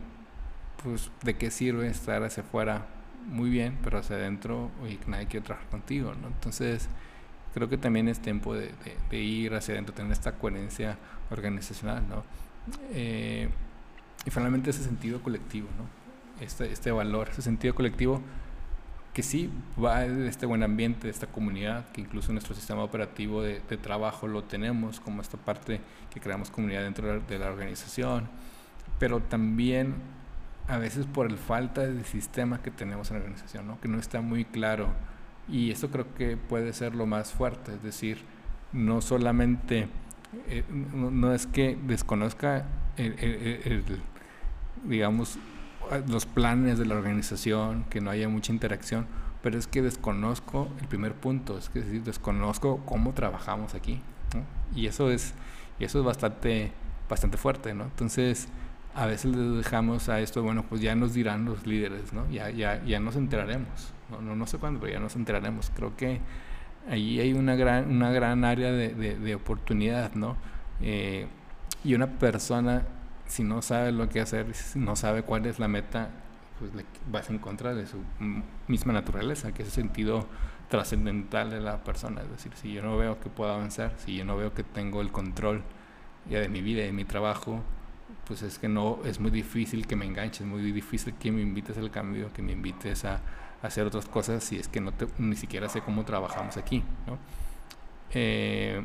pues 0.81 1.12
de 1.23 1.35
qué 1.35 1.51
sirve 1.51 1.89
estar 1.89 2.23
hacia 2.23 2.43
afuera 2.43 2.88
muy 3.27 3.49
bien, 3.49 3.77
pero 3.83 3.97
hacia 3.97 4.15
adentro, 4.15 4.71
oye, 4.81 4.97
nadie 5.07 5.27
quiere 5.27 5.45
trabajar 5.45 5.69
contigo, 5.69 6.13
¿no? 6.21 6.27
Entonces, 6.29 6.88
creo 7.53 7.69
que 7.69 7.77
también 7.77 8.07
es 8.07 8.19
tiempo 8.19 8.53
de, 8.55 8.71
ir 9.12 9.53
hacia 9.53 9.73
adentro, 9.73 9.93
tener 9.93 10.12
esta 10.12 10.33
coherencia 10.33 10.97
organizacional, 11.31 12.03
¿no? 12.07 12.23
Eh, 12.91 13.49
y 14.25 14.29
finalmente 14.29 14.69
ese 14.69 14.83
sentido 14.83 15.21
colectivo, 15.21 15.67
¿no? 15.77 16.43
Este, 16.43 16.71
este 16.71 16.91
valor, 16.91 17.29
ese 17.29 17.41
sentido 17.41 17.75
colectivo 17.75 18.21
que 19.13 19.23
sí 19.23 19.49
va 19.83 20.01
de 20.01 20.27
este 20.27 20.45
buen 20.45 20.63
ambiente, 20.63 21.07
de 21.07 21.12
esta 21.12 21.27
comunidad, 21.27 21.89
que 21.91 22.01
incluso 22.01 22.31
nuestro 22.31 22.55
sistema 22.55 22.83
operativo 22.83 23.41
de, 23.41 23.59
trabajo 23.81 24.27
lo 24.27 24.43
tenemos, 24.43 24.99
como 24.99 25.21
esta 25.21 25.38
parte 25.38 25.81
que 26.09 26.19
creamos 26.19 26.51
comunidad 26.51 26.83
dentro 26.83 27.19
de 27.21 27.39
la 27.39 27.47
organización, 27.47 28.29
pero 28.99 29.19
también 29.21 29.95
a 30.67 30.77
veces 30.77 31.05
por 31.07 31.25
el 31.25 31.38
falta 31.38 31.81
de 31.85 32.03
sistema 32.03 32.62
que 32.62 32.69
tenemos 32.69 33.09
en 33.09 33.17
la 33.17 33.23
organización, 33.23 33.67
¿no? 33.67 33.81
que 33.81 33.88
no 33.88 33.97
está 33.97 34.21
muy 34.21 34.45
claro 34.45 34.93
y 35.49 35.71
eso 35.71 35.89
creo 35.89 36.13
que 36.15 36.38
puede 36.38 36.73
ser 36.73 36.95
lo 36.95 37.05
más 37.05 37.31
fuerte, 37.31 37.73
es 37.73 37.83
decir, 37.83 38.19
no 38.71 39.01
solamente, 39.01 39.88
eh, 40.47 40.63
no, 40.69 41.33
es 41.33 41.47
que 41.47 41.77
desconozca 41.88 42.65
digamos, 44.83 45.38
los 46.07 46.25
planes 46.25 46.77
de 46.77 46.85
la 46.85 46.95
organización, 46.95 47.85
que 47.89 48.01
no 48.01 48.12
haya 48.12 48.29
mucha 48.29 48.51
interacción, 48.51 49.07
pero 49.41 49.57
es 49.57 49.67
que 49.67 49.81
desconozco 49.81 50.67
el 50.81 50.88
primer 50.88 51.13
punto, 51.13 51.57
es 51.57 51.69
que 51.69 51.79
decir, 51.79 52.03
desconozco 52.03 52.83
cómo 52.85 53.13
trabajamos 53.13 53.73
aquí, 53.73 54.01
y 54.75 54.88
eso 54.88 55.09
es, 55.12 55.33
eso 55.79 55.99
es 55.99 56.05
bastante, 56.05 56.71
bastante 57.09 57.38
fuerte, 57.38 57.73
¿no? 57.73 57.85
Entonces, 57.85 58.49
a 58.95 59.05
veces 59.05 59.35
le 59.35 59.57
dejamos 59.57 60.09
a 60.09 60.19
esto, 60.19 60.43
bueno, 60.43 60.65
pues 60.67 60.81
ya 60.81 60.95
nos 60.95 61.13
dirán 61.13 61.45
los 61.45 61.65
líderes, 61.65 62.13
¿no? 62.13 62.29
Ya, 62.29 62.49
ya, 62.49 62.83
ya 62.83 62.99
nos 62.99 63.15
enteraremos, 63.15 63.93
no, 64.10 64.36
no, 64.36 64.48
sé 64.48 64.58
cuándo, 64.58 64.80
pero 64.80 64.93
ya 64.93 65.00
nos 65.00 65.15
enteraremos. 65.15 65.72
Creo 65.76 65.95
que 65.95 66.19
ahí 66.89 67.19
hay 67.19 67.34
una 67.34 67.56
gran, 67.56 67.89
una 67.89 68.12
gran 68.12 68.43
área 68.43 68.72
de, 68.72 68.93
de, 68.93 69.36
oportunidad, 69.36 70.13
¿no? 70.13 70.38
Eh, 70.82 71.28
y 71.84 71.93
una 71.93 72.08
persona, 72.08 72.84
si 73.28 73.43
no 73.43 73.62
sabe 73.62 73.91
lo 73.91 74.10
que 74.10 74.22
hacer, 74.22 74.54
si 74.54 74.80
no 74.80 74.95
sabe 74.95 75.24
cuál 75.24 75.45
es 75.45 75.60
la 75.60 75.67
meta, 75.67 76.10
pues 76.60 76.74
le 76.74 76.86
vas 77.10 77.30
en 77.30 77.39
contra 77.39 77.74
de 77.74 77.88
su 77.88 77.98
misma 78.67 78.93
naturaleza, 78.93 79.54
que 79.54 79.62
es 79.62 79.69
el 79.69 79.74
sentido 79.74 80.28
trascendental 80.69 81.50
de 81.50 81.60
la 81.60 81.84
persona. 81.84 82.22
Es 82.22 82.30
decir, 82.30 82.52
si 82.56 82.74
yo 82.74 82.82
no 82.82 82.98
veo 82.98 83.19
que 83.19 83.30
puedo 83.30 83.54
avanzar, 83.54 83.93
si 83.98 84.15
yo 84.15 84.26
no 84.26 84.38
veo 84.38 84.54
que 84.54 84.63
tengo 84.63 85.02
el 85.02 85.12
control 85.12 85.63
ya 86.30 86.39
de 86.39 86.50
mi 86.50 86.62
vida 86.62 86.82
y 86.84 86.88
de 86.88 86.93
mi 86.93 87.06
trabajo, 87.06 87.62
pues 88.26 88.41
es 88.43 88.60
que 88.60 88.67
no, 88.67 89.00
es 89.06 89.19
muy 89.19 89.32
difícil 89.32 89.88
que 89.88 89.95
me 89.95 90.06
enganches, 90.06 90.41
es 90.41 90.48
muy 90.48 90.72
difícil 90.72 91.13
que 91.15 91.32
me 91.32 91.41
invites 91.41 91.78
al 91.78 91.89
cambio, 91.89 92.32
que 92.34 92.41
me 92.41 92.52
invites 92.52 93.06
a, 93.06 93.22
hacer 93.62 93.86
otras 93.86 94.06
cosas 94.06 94.43
si 94.43 94.58
es 94.58 94.67
que 94.67 94.80
no 94.82 94.91
te, 94.91 95.08
ni 95.17 95.36
siquiera 95.36 95.69
sé 95.69 95.82
cómo 95.82 96.04
trabajamos 96.06 96.58
aquí, 96.58 96.84
¿no? 97.08 97.17
Eh, 98.12 98.84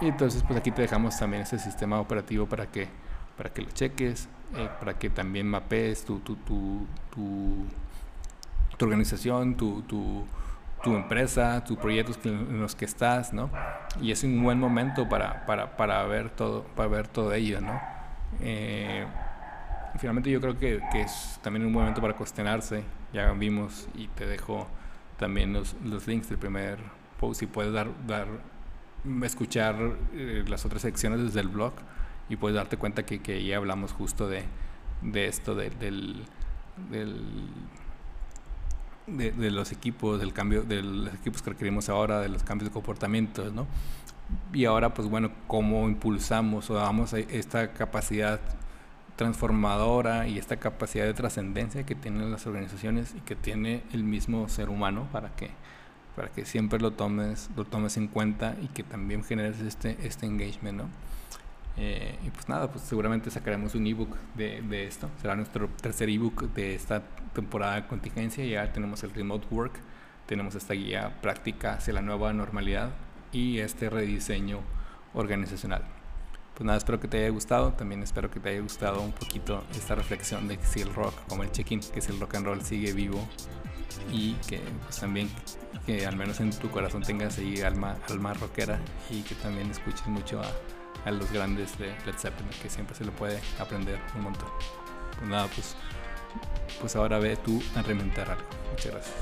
y 0.00 0.06
entonces 0.08 0.42
pues 0.42 0.58
aquí 0.58 0.70
te 0.70 0.82
dejamos 0.82 1.18
también 1.18 1.42
ese 1.42 1.58
sistema 1.58 2.00
operativo 2.00 2.46
para 2.46 2.66
que, 2.66 2.88
para 3.36 3.50
que 3.50 3.62
lo 3.62 3.70
cheques, 3.70 4.28
eh, 4.54 4.68
para 4.78 4.98
que 4.98 5.10
también 5.10 5.48
mapees 5.48 6.04
tu, 6.04 6.20
tu, 6.20 6.36
tu, 6.36 6.86
tu, 7.14 7.66
tu 8.76 8.84
organización, 8.84 9.56
tu, 9.56 9.82
tu, 9.82 10.24
tu 10.82 10.94
empresa, 10.94 11.64
tus 11.64 11.78
proyectos 11.78 12.18
en 12.24 12.60
los 12.60 12.74
que 12.74 12.84
estás, 12.84 13.32
¿no? 13.32 13.50
Y 14.00 14.12
es 14.12 14.22
un 14.22 14.42
buen 14.42 14.60
momento 14.60 15.08
para, 15.08 15.46
para, 15.46 15.76
para 15.76 16.04
ver 16.04 16.30
todo, 16.30 16.62
para 16.76 16.88
ver 16.88 17.08
todo 17.08 17.32
ello, 17.32 17.60
¿no? 17.60 17.80
Eh, 18.40 19.06
finalmente 19.98 20.30
yo 20.30 20.40
creo 20.40 20.58
que, 20.58 20.80
que, 20.92 21.02
es 21.02 21.38
también 21.42 21.64
un 21.66 21.72
momento 21.72 22.00
para 22.00 22.14
cuestionarse. 22.14 22.84
Ya 23.12 23.32
vimos 23.32 23.88
y 23.94 24.08
te 24.08 24.26
dejo 24.26 24.66
también 25.18 25.52
los, 25.52 25.74
los 25.84 26.06
links 26.06 26.28
del 26.28 26.38
primer 26.38 26.78
post 27.18 27.42
y 27.42 27.46
puedes 27.46 27.72
dar, 27.72 27.88
dar 28.06 28.26
escuchar 29.22 29.76
eh, 30.12 30.44
las 30.46 30.64
otras 30.64 30.82
secciones 30.82 31.20
desde 31.22 31.40
el 31.40 31.48
blog 31.48 31.72
y 32.28 32.36
puedes 32.36 32.56
darte 32.56 32.76
cuenta 32.76 33.06
que, 33.06 33.20
que 33.20 33.44
ya 33.44 33.56
hablamos 33.56 33.92
justo 33.92 34.28
de, 34.28 34.44
de 35.02 35.26
esto, 35.26 35.54
de, 35.54 35.70
del, 35.70 36.24
del 36.90 37.48
de, 39.06 39.50
los 39.52 39.70
equipos, 39.70 40.18
del 40.18 40.32
cambio, 40.32 40.62
de 40.62 40.82
los 40.82 41.14
equipos 41.14 41.40
que 41.40 41.50
requerimos 41.50 41.88
ahora, 41.88 42.20
de 42.20 42.28
los 42.28 42.42
cambios 42.42 42.70
de 42.70 42.74
comportamiento, 42.74 43.50
¿no? 43.52 43.66
y 44.52 44.64
ahora 44.64 44.92
pues 44.94 45.08
bueno, 45.08 45.30
cómo 45.46 45.88
impulsamos 45.88 46.68
o 46.70 46.74
damos 46.74 47.12
esta 47.12 47.72
capacidad 47.72 48.40
transformadora 49.16 50.28
y 50.28 50.38
esta 50.38 50.56
capacidad 50.56 51.04
de 51.04 51.14
trascendencia 51.14 51.84
que 51.84 51.94
tienen 51.94 52.30
las 52.30 52.46
organizaciones 52.46 53.14
y 53.16 53.20
que 53.20 53.34
tiene 53.34 53.82
el 53.92 54.04
mismo 54.04 54.48
ser 54.48 54.68
humano 54.68 55.08
para 55.12 55.30
que 55.30 55.50
para 56.14 56.28
que 56.28 56.46
siempre 56.46 56.78
lo 56.78 56.92
tomes 56.92 57.50
lo 57.56 57.64
tomes 57.64 57.96
en 57.96 58.08
cuenta 58.08 58.56
y 58.62 58.68
que 58.68 58.82
también 58.82 59.24
generes 59.24 59.60
este 59.60 59.96
este 60.06 60.26
engagement 60.26 60.78
¿no? 60.78 60.88
Eh, 61.78 62.18
y 62.24 62.30
pues 62.30 62.48
nada 62.48 62.70
pues 62.70 62.84
seguramente 62.84 63.30
sacaremos 63.30 63.74
un 63.74 63.86
ebook 63.86 64.16
de, 64.34 64.62
de 64.62 64.86
esto 64.86 65.10
será 65.20 65.36
nuestro 65.36 65.68
tercer 65.68 66.08
ebook 66.08 66.52
de 66.54 66.74
esta 66.74 67.02
temporada 67.34 67.76
de 67.76 67.86
contingencia 67.86 68.44
ya 68.44 68.72
tenemos 68.72 69.02
el 69.02 69.10
remote 69.10 69.46
work 69.50 69.74
tenemos 70.26 70.54
esta 70.54 70.74
guía 70.74 71.20
práctica 71.20 71.74
hacia 71.74 71.92
la 71.92 72.02
nueva 72.02 72.32
normalidad 72.32 72.90
y 73.32 73.58
este 73.58 73.90
rediseño 73.90 74.60
organizacional. 75.14 75.95
Pues 76.56 76.64
nada, 76.64 76.78
espero 76.78 76.98
que 76.98 77.06
te 77.06 77.18
haya 77.18 77.28
gustado. 77.28 77.74
También 77.74 78.02
espero 78.02 78.30
que 78.30 78.40
te 78.40 78.48
haya 78.48 78.60
gustado 78.62 79.02
un 79.02 79.12
poquito 79.12 79.62
esta 79.76 79.94
reflexión 79.94 80.48
de 80.48 80.56
que 80.56 80.64
si 80.64 80.80
el 80.80 80.94
rock, 80.94 81.12
como 81.28 81.42
el 81.42 81.52
check-in, 81.52 81.80
que 81.80 82.00
si 82.00 82.10
el 82.10 82.18
rock 82.18 82.36
and 82.36 82.46
roll 82.46 82.62
sigue 82.62 82.94
vivo 82.94 83.28
y 84.10 84.32
que 84.48 84.60
pues, 84.84 84.98
también 84.98 85.28
que 85.84 86.06
al 86.06 86.16
menos 86.16 86.40
en 86.40 86.50
tu 86.50 86.70
corazón 86.70 87.02
tengas 87.02 87.36
ahí 87.36 87.60
alma, 87.60 87.98
alma 88.08 88.32
rockera 88.32 88.80
y 89.10 89.20
que 89.20 89.34
también 89.34 89.70
escuches 89.70 90.06
mucho 90.06 90.40
a, 90.40 91.10
los 91.10 91.30
grandes 91.30 91.78
de 91.78 91.88
Led 92.06 92.16
Zeppelin, 92.16 92.50
que 92.62 92.70
siempre 92.70 92.96
se 92.96 93.04
le 93.04 93.12
puede 93.12 93.38
aprender 93.60 94.00
un 94.16 94.22
montón. 94.22 94.48
Pues 95.18 95.30
nada, 95.30 95.46
pues, 95.54 95.76
pues 96.80 96.96
ahora 96.96 97.18
ve 97.18 97.36
tú 97.36 97.62
a 97.76 97.82
reventar 97.82 98.30
algo. 98.30 98.48
Muchas 98.72 98.92
gracias. 98.92 99.14